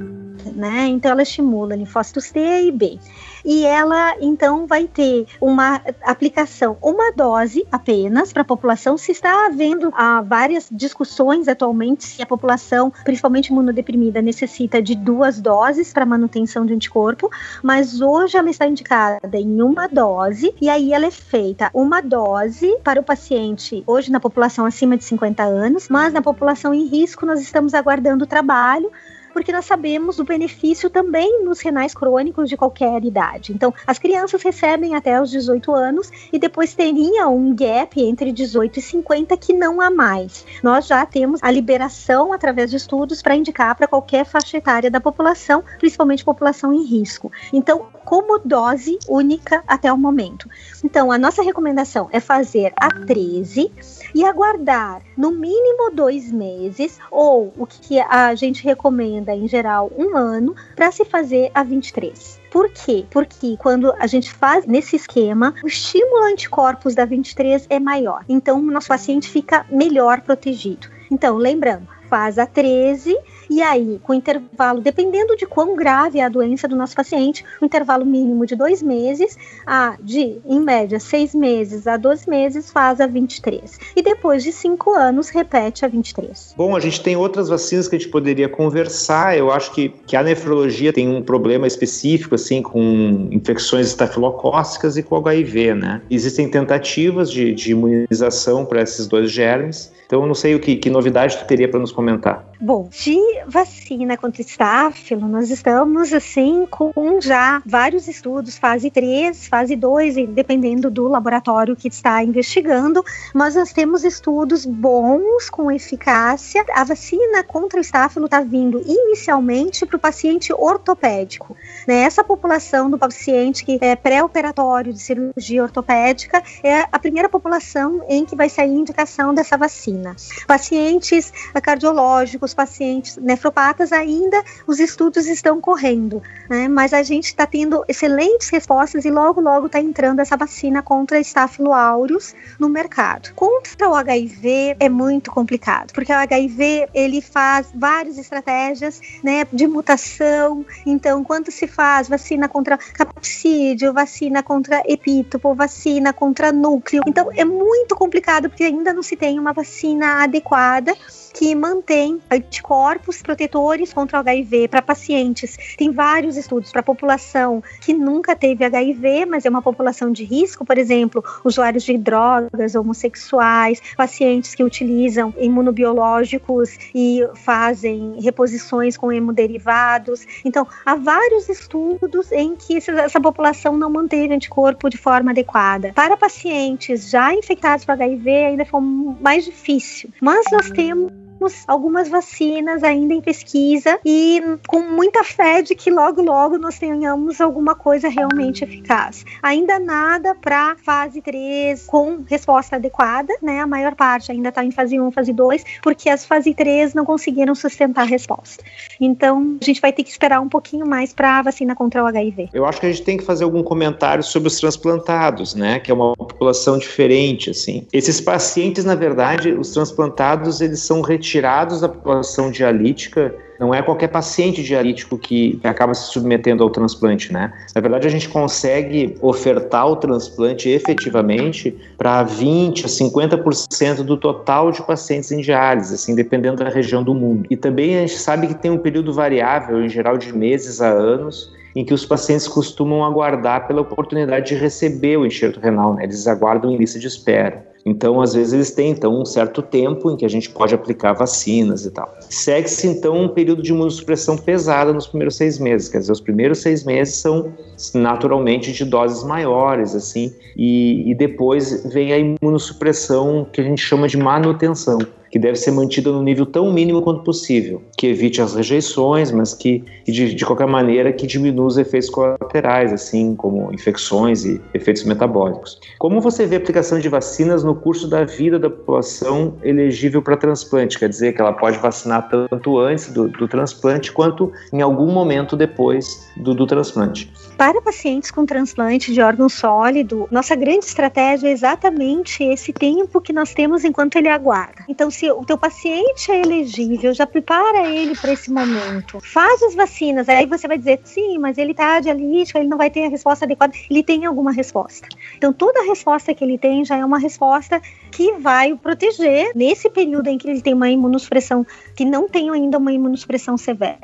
né? 0.55 0.87
Então, 0.87 1.11
ela 1.11 1.21
estimula 1.21 1.75
linfócitos 1.75 2.31
T 2.31 2.39
e 2.39 2.71
B 2.71 2.99
e 3.43 3.65
ela 3.65 4.15
então 4.21 4.67
vai 4.67 4.87
ter 4.87 5.25
uma 5.39 5.81
aplicação, 6.03 6.77
uma 6.81 7.11
dose 7.11 7.65
apenas 7.71 8.31
para 8.31 8.41
a 8.41 8.45
população. 8.45 8.97
Se 8.97 9.11
está 9.11 9.45
havendo 9.45 9.91
várias 10.25 10.67
discussões 10.71 11.47
atualmente 11.47 12.03
se 12.03 12.21
a 12.21 12.25
população, 12.25 12.91
principalmente 13.03 13.47
imunodeprimida, 13.47 14.21
necessita 14.21 14.81
de 14.81 14.95
duas 14.95 15.39
doses 15.39 15.93
para 15.93 16.05
manutenção 16.05 16.65
de 16.65 16.73
anticorpo, 16.73 17.29
mas 17.63 18.01
hoje 18.01 18.37
ela 18.37 18.49
está 18.49 18.67
indicada 18.67 19.37
em 19.37 19.61
uma 19.61 19.87
dose 19.87 20.53
e 20.61 20.69
aí 20.69 20.93
ela 20.93 21.05
é 21.05 21.11
feita 21.11 21.69
uma 21.73 22.01
dose 22.01 22.77
para 22.83 22.99
o 22.99 23.03
paciente, 23.03 23.83
hoje 23.85 24.11
na 24.11 24.19
população 24.19 24.65
acima 24.65 24.97
de 24.97 25.03
50 25.03 25.43
anos, 25.43 25.87
mas 25.89 26.13
na 26.13 26.21
população 26.21 26.73
em 26.73 26.85
risco 26.85 27.25
nós 27.25 27.41
estamos 27.41 27.73
aguardando 27.73 28.23
o 28.23 28.27
trabalho 28.27 28.91
porque 29.31 29.51
nós 29.51 29.65
sabemos 29.65 30.17
do 30.17 30.23
benefício 30.23 30.89
também 30.89 31.43
nos 31.43 31.59
renais 31.59 31.93
crônicos 31.93 32.49
de 32.49 32.57
qualquer 32.57 33.03
idade. 33.03 33.53
Então, 33.53 33.73
as 33.85 33.97
crianças 33.97 34.41
recebem 34.41 34.95
até 34.95 35.21
os 35.21 35.29
18 35.29 35.73
anos 35.73 36.11
e 36.31 36.39
depois 36.39 36.73
teria 36.73 37.27
um 37.27 37.55
gap 37.55 38.01
entre 38.01 38.31
18 38.31 38.79
e 38.79 38.81
50 38.81 39.37
que 39.37 39.53
não 39.53 39.81
há 39.81 39.89
mais. 39.89 40.45
Nós 40.61 40.87
já 40.87 41.05
temos 41.05 41.41
a 41.43 41.51
liberação 41.51 42.33
através 42.33 42.69
de 42.69 42.77
estudos 42.77 43.21
para 43.21 43.35
indicar 43.35 43.75
para 43.75 43.87
qualquer 43.87 44.25
faixa 44.25 44.57
etária 44.57 44.89
da 44.89 44.99
população, 44.99 45.63
principalmente 45.79 46.23
população 46.23 46.73
em 46.73 46.83
risco. 46.83 47.31
Então, 47.53 47.87
como 48.05 48.39
dose 48.39 48.97
única 49.07 49.63
até 49.67 49.91
o 49.91 49.97
momento. 49.97 50.49
Então, 50.83 51.11
a 51.11 51.17
nossa 51.17 51.41
recomendação 51.41 52.09
é 52.11 52.19
fazer 52.19 52.73
a 52.75 52.89
13 52.89 53.71
e 54.13 54.23
aguardar 54.23 55.01
no 55.17 55.31
mínimo 55.31 55.91
dois 55.93 56.31
meses, 56.31 56.99
ou 57.09 57.53
o 57.57 57.65
que 57.65 57.99
a 57.99 58.33
gente 58.35 58.63
recomenda 58.63 59.33
em 59.35 59.47
geral, 59.47 59.91
um 59.97 60.15
ano, 60.15 60.55
para 60.75 60.91
se 60.91 61.05
fazer 61.05 61.51
a 61.53 61.63
23. 61.63 62.39
Por 62.51 62.69
quê? 62.69 63.05
Porque 63.09 63.55
quando 63.57 63.93
a 63.97 64.07
gente 64.07 64.31
faz 64.31 64.65
nesse 64.65 64.95
esquema, 64.95 65.55
o 65.63 65.67
estímulo 65.67 66.25
anticorpos 66.25 66.93
da 66.93 67.05
23 67.05 67.65
é 67.69 67.79
maior. 67.79 68.25
Então, 68.27 68.59
o 68.59 68.71
nosso 68.71 68.89
paciente 68.89 69.29
fica 69.29 69.65
melhor 69.71 70.21
protegido. 70.21 70.87
Então, 71.09 71.37
lembrando, 71.37 71.87
faz 72.11 72.37
a 72.37 72.45
13 72.45 73.17
e 73.51 73.61
aí, 73.61 73.99
com 74.01 74.13
intervalo, 74.13 74.79
dependendo 74.79 75.35
de 75.35 75.45
quão 75.45 75.75
grave 75.75 76.19
é 76.19 76.23
a 76.23 76.29
doença 76.29 76.69
do 76.69 76.75
nosso 76.75 76.95
paciente, 76.95 77.43
um 77.61 77.65
intervalo 77.65 78.05
mínimo 78.05 78.45
de 78.45 78.55
dois 78.55 78.81
meses, 78.81 79.37
a 79.67 79.97
de, 80.01 80.37
em 80.45 80.59
média, 80.61 81.01
seis 81.01 81.35
meses 81.35 81.85
a 81.85 81.97
12 81.97 82.29
meses, 82.29 82.71
faz 82.71 83.01
a 83.01 83.07
23. 83.07 83.77
E 83.93 84.01
depois 84.01 84.41
de 84.41 84.53
cinco 84.53 84.91
anos, 84.91 85.27
repete 85.27 85.83
a 85.83 85.89
23. 85.89 86.53
Bom, 86.55 86.77
a 86.77 86.79
gente 86.79 87.03
tem 87.03 87.17
outras 87.17 87.49
vacinas 87.49 87.89
que 87.89 87.95
a 87.97 87.99
gente 87.99 88.09
poderia 88.09 88.47
conversar. 88.47 89.37
Eu 89.37 89.51
acho 89.51 89.73
que, 89.73 89.89
que 90.07 90.15
a 90.15 90.23
nefrologia 90.23 90.93
tem 90.93 91.09
um 91.09 91.21
problema 91.21 91.67
específico, 91.67 92.35
assim, 92.35 92.61
com 92.61 93.27
infecções 93.33 93.87
estafilocócicas 93.87 94.95
e 94.95 95.03
com 95.03 95.17
HIV, 95.17 95.75
né? 95.75 96.01
Existem 96.09 96.49
tentativas 96.49 97.29
de, 97.29 97.53
de 97.53 97.71
imunização 97.71 98.65
para 98.65 98.81
esses 98.81 99.07
dois 99.07 99.29
germes. 99.29 99.91
Então, 100.11 100.27
não 100.27 100.35
sei 100.35 100.53
o 100.53 100.59
que, 100.59 100.75
que 100.75 100.89
novidade 100.89 101.37
tu 101.37 101.45
teria 101.45 101.69
para 101.69 101.79
nos 101.79 101.93
comentar. 101.93 102.43
Bom, 102.59 102.89
de 102.91 103.17
vacina 103.47 104.17
contra 104.17 104.41
estáfilo, 104.41 105.25
nós 105.25 105.49
estamos 105.49 106.11
assim 106.11 106.67
com 106.69 106.91
já 107.21 107.63
vários 107.65 108.09
estudos, 108.09 108.57
fase 108.57 108.91
3, 108.91 109.47
fase 109.47 109.73
2, 109.73 110.27
dependendo 110.27 110.91
do 110.91 111.07
laboratório 111.07 111.77
que 111.77 111.87
está 111.87 112.21
investigando, 112.21 113.01
mas 113.33 113.55
nós 113.55 113.71
temos 113.71 114.03
estudos 114.03 114.65
bons 114.65 115.49
com 115.49 115.71
eficácia. 115.71 116.65
A 116.75 116.83
vacina 116.83 117.41
contra 117.41 117.77
o 117.77 117.81
estáfilo 117.81 118.25
está 118.25 118.41
vindo 118.41 118.83
inicialmente 118.85 119.85
para 119.85 119.95
o 119.95 119.99
paciente 119.99 120.51
ortopédico. 120.51 121.55
Né? 121.87 122.01
Essa 122.03 122.21
população 122.21 122.91
do 122.91 122.97
paciente 122.97 123.63
que 123.63 123.79
é 123.79 123.95
pré-operatório 123.95 124.91
de 124.91 125.01
cirurgia 125.01 125.63
ortopédica 125.63 126.43
é 126.61 126.81
a 126.91 126.99
primeira 126.99 127.29
população 127.29 128.03
em 128.09 128.25
que 128.25 128.35
vai 128.35 128.49
sair 128.49 128.71
indicação 128.71 129.33
dessa 129.33 129.57
vacina. 129.57 130.00
Pacientes 130.47 131.31
cardiológicos, 131.61 132.53
pacientes 132.53 133.17
nefropatas, 133.17 133.91
ainda 133.91 134.43
os 134.67 134.79
estudos 134.79 135.27
estão 135.27 135.61
correndo, 135.61 136.21
né? 136.49 136.67
mas 136.67 136.93
a 136.93 137.03
gente 137.03 137.25
está 137.25 137.45
tendo 137.45 137.83
excelentes 137.87 138.49
respostas 138.49 139.05
e 139.05 139.11
logo, 139.11 139.41
logo 139.41 139.67
está 139.67 139.79
entrando 139.79 140.19
essa 140.19 140.35
vacina 140.35 140.81
contra 140.81 141.19
Staphylo 141.19 141.73
aureus 141.73 142.35
no 142.59 142.69
mercado. 142.69 143.33
Contra 143.35 143.89
o 143.89 143.95
HIV 143.95 144.77
é 144.79 144.89
muito 144.89 145.31
complicado, 145.31 145.93
porque 145.93 146.11
o 146.11 146.17
HIV 146.17 146.89
ele 146.93 147.21
faz 147.21 147.67
várias 147.73 148.17
estratégias 148.17 149.01
né, 149.23 149.45
de 149.51 149.67
mutação, 149.67 150.65
então 150.85 151.23
quando 151.23 151.51
se 151.51 151.67
faz 151.67 152.09
vacina 152.09 152.47
contra 152.47 152.77
capsídeo, 152.77 153.93
vacina 153.93 154.41
contra 154.43 154.81
epítopo, 154.85 155.53
vacina 155.53 156.13
contra 156.13 156.51
núcleo, 156.51 157.03
então 157.07 157.29
é 157.35 157.45
muito 157.45 157.95
complicado 157.95 158.49
porque 158.49 158.63
ainda 158.63 158.93
não 158.93 159.03
se 159.03 159.15
tem 159.15 159.39
uma 159.39 159.53
vacina 159.53 159.90
adequada 159.99 160.95
que 161.33 161.53
mantém 161.55 162.19
anticorpos 162.29 163.21
protetores 163.21 163.93
contra 163.93 164.17
o 164.17 164.21
HIV 164.21 164.67
para 164.67 164.81
pacientes. 164.81 165.57
Tem 165.77 165.91
vários 165.91 166.37
estudos 166.37 166.71
para 166.71 166.83
população 166.83 167.63
que 167.81 167.93
nunca 167.93 168.35
teve 168.35 168.63
HIV, 168.65 169.25
mas 169.25 169.45
é 169.45 169.49
uma 169.49 169.61
população 169.61 170.11
de 170.11 170.23
risco, 170.23 170.65
por 170.65 170.77
exemplo, 170.77 171.23
usuários 171.43 171.83
de 171.83 171.97
drogas, 171.97 172.75
homossexuais, 172.75 173.81
pacientes 173.95 174.55
que 174.55 174.63
utilizam 174.63 175.33
imunobiológicos 175.37 176.77
e 176.93 177.27
fazem 177.35 178.19
reposições 178.21 178.97
com 178.97 179.11
hemoderivados. 179.11 180.25
Então, 180.43 180.67
há 180.85 180.95
vários 180.95 181.49
estudos 181.49 182.31
em 182.31 182.55
que 182.55 182.77
essa 182.77 183.21
população 183.21 183.77
não 183.77 183.89
manteve 183.89 184.33
anticorpo 184.33 184.89
de 184.89 184.97
forma 184.97 185.31
adequada. 185.31 185.91
Para 185.93 186.17
pacientes 186.17 187.09
já 187.09 187.33
infectados 187.33 187.85
por 187.85 187.93
HIV, 187.93 188.29
ainda 188.29 188.65
foi 188.65 188.81
mais 188.81 189.45
difícil. 189.45 190.09
Mas 190.21 190.45
nós 190.51 190.69
temos 190.69 191.20
temos 191.41 191.63
algumas 191.67 192.07
vacinas 192.07 192.83
ainda 192.83 193.15
em 193.15 193.21
pesquisa 193.21 193.99
e 194.05 194.43
com 194.67 194.81
muita 194.81 195.23
fé 195.23 195.63
de 195.63 195.73
que 195.73 195.89
logo, 195.89 196.21
logo 196.21 196.59
nós 196.59 196.77
tenhamos 196.77 197.41
alguma 197.41 197.73
coisa 197.73 198.07
realmente 198.09 198.63
eficaz. 198.63 199.25
Ainda 199.41 199.79
nada 199.79 200.35
para 200.35 200.75
fase 200.75 201.19
3 201.19 201.83
com 201.87 202.23
resposta 202.27 202.75
adequada, 202.75 203.33
né? 203.41 203.59
A 203.59 203.65
maior 203.65 203.95
parte 203.95 204.31
ainda 204.31 204.49
está 204.49 204.63
em 204.63 204.69
fase 204.69 204.99
1, 204.99 205.11
fase 205.11 205.33
2, 205.33 205.63
porque 205.81 206.09
as 206.09 206.25
fase 206.25 206.53
3 206.53 206.93
não 206.93 207.05
conseguiram 207.05 207.55
sustentar 207.55 208.03
a 208.03 208.05
resposta. 208.05 208.63
Então, 208.99 209.57
a 209.59 209.65
gente 209.65 209.81
vai 209.81 209.91
ter 209.91 210.03
que 210.03 210.11
esperar 210.11 210.41
um 210.41 210.49
pouquinho 210.49 210.85
mais 210.85 211.11
para 211.11 211.39
a 211.39 211.41
vacina 211.41 211.75
contra 211.75 212.03
o 212.03 212.05
HIV. 212.05 212.49
Eu 212.53 212.65
acho 212.67 212.79
que 212.79 212.85
a 212.85 212.91
gente 212.91 213.01
tem 213.03 213.17
que 213.17 213.23
fazer 213.23 213.45
algum 213.45 213.63
comentário 213.63 214.23
sobre 214.23 214.47
os 214.47 214.59
transplantados, 214.59 215.55
né? 215.55 215.79
Que 215.79 215.89
é 215.89 215.93
uma 215.93 216.15
população 216.15 216.77
diferente, 216.77 217.49
assim. 217.49 217.87
Esses 217.91 218.21
pacientes, 218.21 218.85
na 218.85 218.93
verdade, 218.93 219.51
os 219.53 219.71
transplantados, 219.71 220.61
eles 220.61 220.81
são 220.81 221.01
retirados 221.01 221.30
retirados 221.31 221.79
da 221.79 221.87
população 221.87 222.51
dialítica, 222.51 223.33
não 223.57 223.73
é 223.73 223.81
qualquer 223.81 224.09
paciente 224.09 224.61
dialítico 224.61 225.17
que 225.17 225.59
acaba 225.63 225.93
se 225.93 226.11
submetendo 226.11 226.61
ao 226.61 226.69
transplante, 226.69 227.31
né? 227.31 227.53
Na 227.73 227.79
verdade, 227.79 228.05
a 228.07 228.09
gente 228.09 228.27
consegue 228.27 229.15
ofertar 229.21 229.87
o 229.87 229.95
transplante 229.95 230.67
efetivamente 230.67 231.77
para 231.97 232.23
20 232.23 232.85
a 232.85 232.89
50% 232.89 234.03
do 234.03 234.17
total 234.17 234.71
de 234.71 234.81
pacientes 234.81 235.31
em 235.31 235.39
diálise, 235.39 235.93
assim, 235.93 236.15
dependendo 236.15 236.57
da 236.63 236.69
região 236.69 237.03
do 237.03 237.13
mundo. 237.13 237.45
E 237.49 237.55
também 237.55 237.97
a 237.97 238.01
gente 238.01 238.17
sabe 238.17 238.47
que 238.47 238.55
tem 238.55 238.71
um 238.71 238.79
período 238.79 239.13
variável, 239.13 239.81
em 239.81 239.87
geral 239.87 240.17
de 240.17 240.35
meses 240.35 240.81
a 240.81 240.89
anos, 240.89 241.53
em 241.73 241.85
que 241.85 241.93
os 241.93 242.05
pacientes 242.05 242.47
costumam 242.47 243.05
aguardar 243.05 243.67
pela 243.67 243.81
oportunidade 243.81 244.47
de 244.47 244.55
receber 244.55 245.17
o 245.17 245.25
enxerto 245.25 245.59
renal, 245.59 245.93
né? 245.93 246.03
Eles 246.03 246.27
aguardam 246.27 246.71
em 246.71 246.77
lista 246.77 246.99
de 246.99 247.07
espera. 247.07 247.70
Então, 247.85 248.21
às 248.21 248.33
vezes, 248.33 248.53
eles 248.53 248.71
têm 248.71 248.91
então, 248.91 249.19
um 249.19 249.25
certo 249.25 249.61
tempo 249.61 250.11
em 250.11 250.15
que 250.15 250.25
a 250.25 250.29
gente 250.29 250.49
pode 250.49 250.73
aplicar 250.75 251.13
vacinas 251.13 251.85
e 251.85 251.91
tal. 251.91 252.13
Segue-se, 252.29 252.87
então, 252.87 253.19
um 253.19 253.29
período 253.29 253.61
de 253.61 253.71
imunossupressão 253.71 254.37
pesada 254.37 254.93
nos 254.93 255.07
primeiros 255.07 255.35
seis 255.35 255.57
meses. 255.57 255.89
Quer 255.89 255.99
dizer, 255.99 256.11
os 256.11 256.21
primeiros 256.21 256.59
seis 256.59 256.83
meses 256.83 257.15
são 257.15 257.53
naturalmente 257.93 258.71
de 258.71 258.85
doses 258.85 259.23
maiores, 259.23 259.95
assim, 259.95 260.33
e, 260.55 261.09
e 261.09 261.15
depois 261.15 261.83
vem 261.91 262.13
a 262.13 262.17
imunossupressão 262.17 263.47
que 263.51 263.61
a 263.61 263.63
gente 263.63 263.81
chama 263.81 264.07
de 264.07 264.17
manutenção 264.17 264.99
que 265.31 265.39
deve 265.39 265.55
ser 265.55 265.71
mantida 265.71 266.11
no 266.11 266.21
nível 266.21 266.45
tão 266.45 266.71
mínimo 266.71 267.01
quanto 267.01 267.23
possível, 267.23 267.81
que 267.97 268.07
evite 268.07 268.41
as 268.41 268.53
rejeições, 268.53 269.31
mas 269.31 269.53
que, 269.53 269.83
de, 270.05 270.35
de 270.35 270.45
qualquer 270.45 270.67
maneira, 270.67 271.13
que 271.13 271.25
diminua 271.25 271.67
os 271.67 271.77
efeitos 271.77 272.09
colaterais, 272.09 272.91
assim 272.91 273.35
como 273.35 273.73
infecções 273.73 274.43
e 274.43 274.61
efeitos 274.73 275.03
metabólicos. 275.03 275.79
Como 275.97 276.19
você 276.19 276.45
vê 276.45 276.55
a 276.55 276.59
aplicação 276.59 276.99
de 276.99 277.07
vacinas 277.07 277.63
no 277.63 277.73
curso 277.73 278.07
da 278.07 278.25
vida 278.25 278.59
da 278.59 278.69
população 278.69 279.55
elegível 279.63 280.21
para 280.21 280.35
transplante? 280.35 280.99
Quer 280.99 281.07
dizer 281.07 281.33
que 281.33 281.41
ela 281.41 281.53
pode 281.53 281.77
vacinar 281.77 282.29
tanto 282.29 282.77
antes 282.77 283.11
do, 283.11 283.29
do 283.29 283.47
transplante 283.47 284.11
quanto 284.11 284.51
em 284.73 284.81
algum 284.81 285.11
momento 285.11 285.55
depois 285.55 286.29
do, 286.35 286.53
do 286.53 286.67
transplante. 286.67 287.31
Para 287.57 287.81
pacientes 287.81 288.31
com 288.31 288.45
transplante 288.45 289.13
de 289.13 289.21
órgão 289.21 289.47
sólido, 289.47 290.27
nossa 290.31 290.55
grande 290.55 290.85
estratégia 290.85 291.47
é 291.47 291.51
exatamente 291.51 292.43
esse 292.43 292.73
tempo 292.73 293.21
que 293.21 293.31
nós 293.31 293.53
temos 293.53 293.83
enquanto 293.83 294.15
ele 294.15 294.27
aguarda. 294.27 294.83
Então, 294.89 295.11
se 295.11 295.20
o 295.29 295.45
teu 295.45 295.57
paciente 295.57 296.31
é 296.31 296.41
elegível, 296.41 297.13
já 297.13 297.27
prepara 297.27 297.87
ele 297.87 298.15
para 298.15 298.31
esse 298.31 298.51
momento. 298.51 299.19
Faz 299.21 299.61
as 299.61 299.75
vacinas, 299.75 300.27
aí 300.29 300.45
você 300.45 300.67
vai 300.67 300.77
dizer, 300.77 300.99
sim, 301.03 301.37
mas 301.37 301.57
ele 301.57 301.71
está 301.71 301.99
dialítico, 301.99 302.57
ele 302.57 302.67
não 302.67 302.77
vai 302.77 302.89
ter 302.89 303.05
a 303.05 303.09
resposta 303.09 303.45
adequada. 303.45 303.73
Ele 303.89 304.01
tem 304.01 304.25
alguma 304.25 304.51
resposta. 304.51 305.07
Então, 305.35 305.51
toda 305.51 305.83
resposta 305.83 306.33
que 306.33 306.43
ele 306.43 306.57
tem 306.57 306.83
já 306.85 306.97
é 306.97 307.05
uma 307.05 307.19
resposta 307.19 307.81
que 308.11 308.33
vai 308.33 308.71
o 308.71 308.77
proteger 308.77 309.51
nesse 309.55 309.89
período 309.89 310.27
em 310.27 310.37
que 310.37 310.49
ele 310.49 310.61
tem 310.61 310.73
uma 310.73 310.89
imunossupressão, 310.89 311.65
que 311.95 312.05
não 312.05 312.27
tem 312.27 312.49
ainda 312.49 312.77
uma 312.77 312.91
imunossupressão 312.91 313.57
severa. 313.57 313.99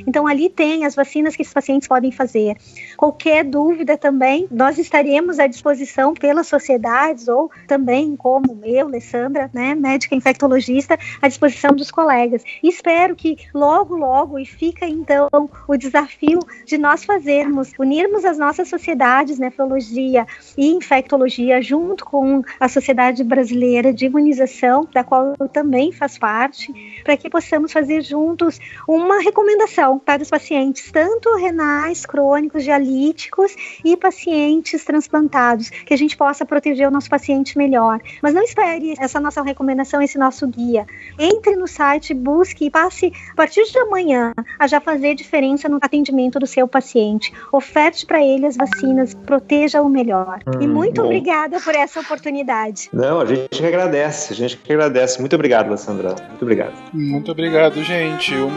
Então 0.08 0.26
ali 0.26 0.50
tem 0.50 0.86
as 0.86 0.96
vacinas 0.96 1.36
que 1.36 1.42
esses 1.42 1.54
pacientes 1.54 1.88
podem 1.88 2.12
fazer. 2.12 2.56
Qualquer 2.96 3.44
dúvida 3.44 3.98
também, 3.98 4.48
nós 4.50 4.78
estaremos 4.78 5.40
à 5.40 5.48
disposição 5.48 6.14
pelas 6.14 6.48
sociedades 6.48 7.28
ou 7.28 7.52
também 7.68 8.16
como 8.16 8.60
eu, 8.64 8.88
Alessandra, 8.88 9.50
né, 9.54 9.76
médica 9.76 10.16
infectologista, 10.16 10.98
à 11.22 11.28
disposição 11.28 11.72
dos 11.72 11.92
colegas. 11.92 12.44
Espero 12.64 13.16
que 13.16 13.38
logo, 13.54 13.96
logo, 13.96 14.40
e 14.40 14.46
fica 14.46 14.88
então 14.88 15.28
o 15.68 15.78
desafio 15.78 16.40
de 16.66 16.78
nós 16.78 17.04
fazermos, 17.04 17.72
unirmos 17.78 18.24
as 18.26 18.38
nossas 18.38 18.70
sociedades, 18.70 19.40
nefrologia 19.40 20.26
e 20.58 20.72
infectologia, 20.72 21.62
junto 21.98 22.06
com 22.06 22.44
a 22.60 22.70
Sociedade 22.70 23.24
Brasileira 23.24 23.92
de 23.92 24.06
Imunização, 24.06 24.88
da 24.94 25.04
qual 25.04 25.34
eu 25.40 25.50
também 25.50 25.92
faço 25.92 26.20
parte, 26.20 26.97
para 27.08 27.16
que 27.16 27.30
possamos 27.30 27.72
fazer 27.72 28.02
juntos 28.02 28.60
uma 28.86 29.22
recomendação 29.22 29.98
para 29.98 30.22
os 30.22 30.30
pacientes, 30.30 30.92
tanto 30.92 31.34
renais, 31.38 32.06
crônicos, 32.06 32.66
dialíticos 32.66 33.56
e 33.86 33.96
pacientes 33.96 34.84
transplantados, 34.84 35.70
que 35.70 35.94
a 35.94 35.98
gente 35.98 36.18
possa 36.18 36.46
proteger 36.46 36.86
o 36.86 36.92
nosso 36.92 37.10
paciente 37.10 37.58
melhor. 37.58 38.02
Mas 38.22 38.34
não 38.34 38.44
espere 38.44 38.94
essa 39.00 39.22
nossa 39.22 39.42
recomendação, 39.42 40.02
esse 40.02 40.18
nosso 40.18 40.46
guia. 40.48 40.86
Entre 41.18 41.56
no 41.56 41.66
site, 41.66 42.14
busque 42.14 42.66
e 42.66 42.70
passe 42.70 43.14
a 43.32 43.36
partir 43.36 43.64
de 43.64 43.80
amanhã 43.80 44.34
a 44.60 44.68
já 44.68 44.82
fazer 44.82 45.16
diferença 45.16 45.70
no 45.70 45.80
atendimento 45.82 46.38
do 46.40 46.46
seu 46.46 46.68
paciente. 46.68 47.32
Oferte 47.54 48.06
para 48.06 48.22
ele 48.22 48.46
as 48.46 48.58
vacinas, 48.58 49.14
proteja 49.14 49.82
o 49.82 49.88
melhor. 49.88 50.40
Hum, 50.46 50.62
e 50.62 50.68
muito 50.68 51.00
bom. 51.00 51.08
obrigada 51.08 51.62
por 51.62 51.74
essa 51.74 52.02
oportunidade. 52.02 52.90
Não, 52.92 53.22
a 53.22 53.26
gente 53.26 53.48
que 53.48 53.66
agradece, 53.66 54.34
a 54.34 54.36
gente 54.36 54.58
que 54.58 54.74
agradece. 54.74 55.22
Muito 55.22 55.36
obrigado, 55.38 55.68
Alessandra. 55.68 56.10
Muito 56.28 56.42
obrigado. 56.42 56.74
Muito 56.98 57.32
obrigado, 57.32 57.84
gente. 57.84 58.34
Um, 58.34 58.50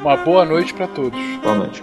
uma 0.00 0.16
boa 0.16 0.46
noite 0.46 0.72
para 0.72 0.86
todos. 0.86 1.20
Boa 1.42 1.54
noite. 1.54 1.82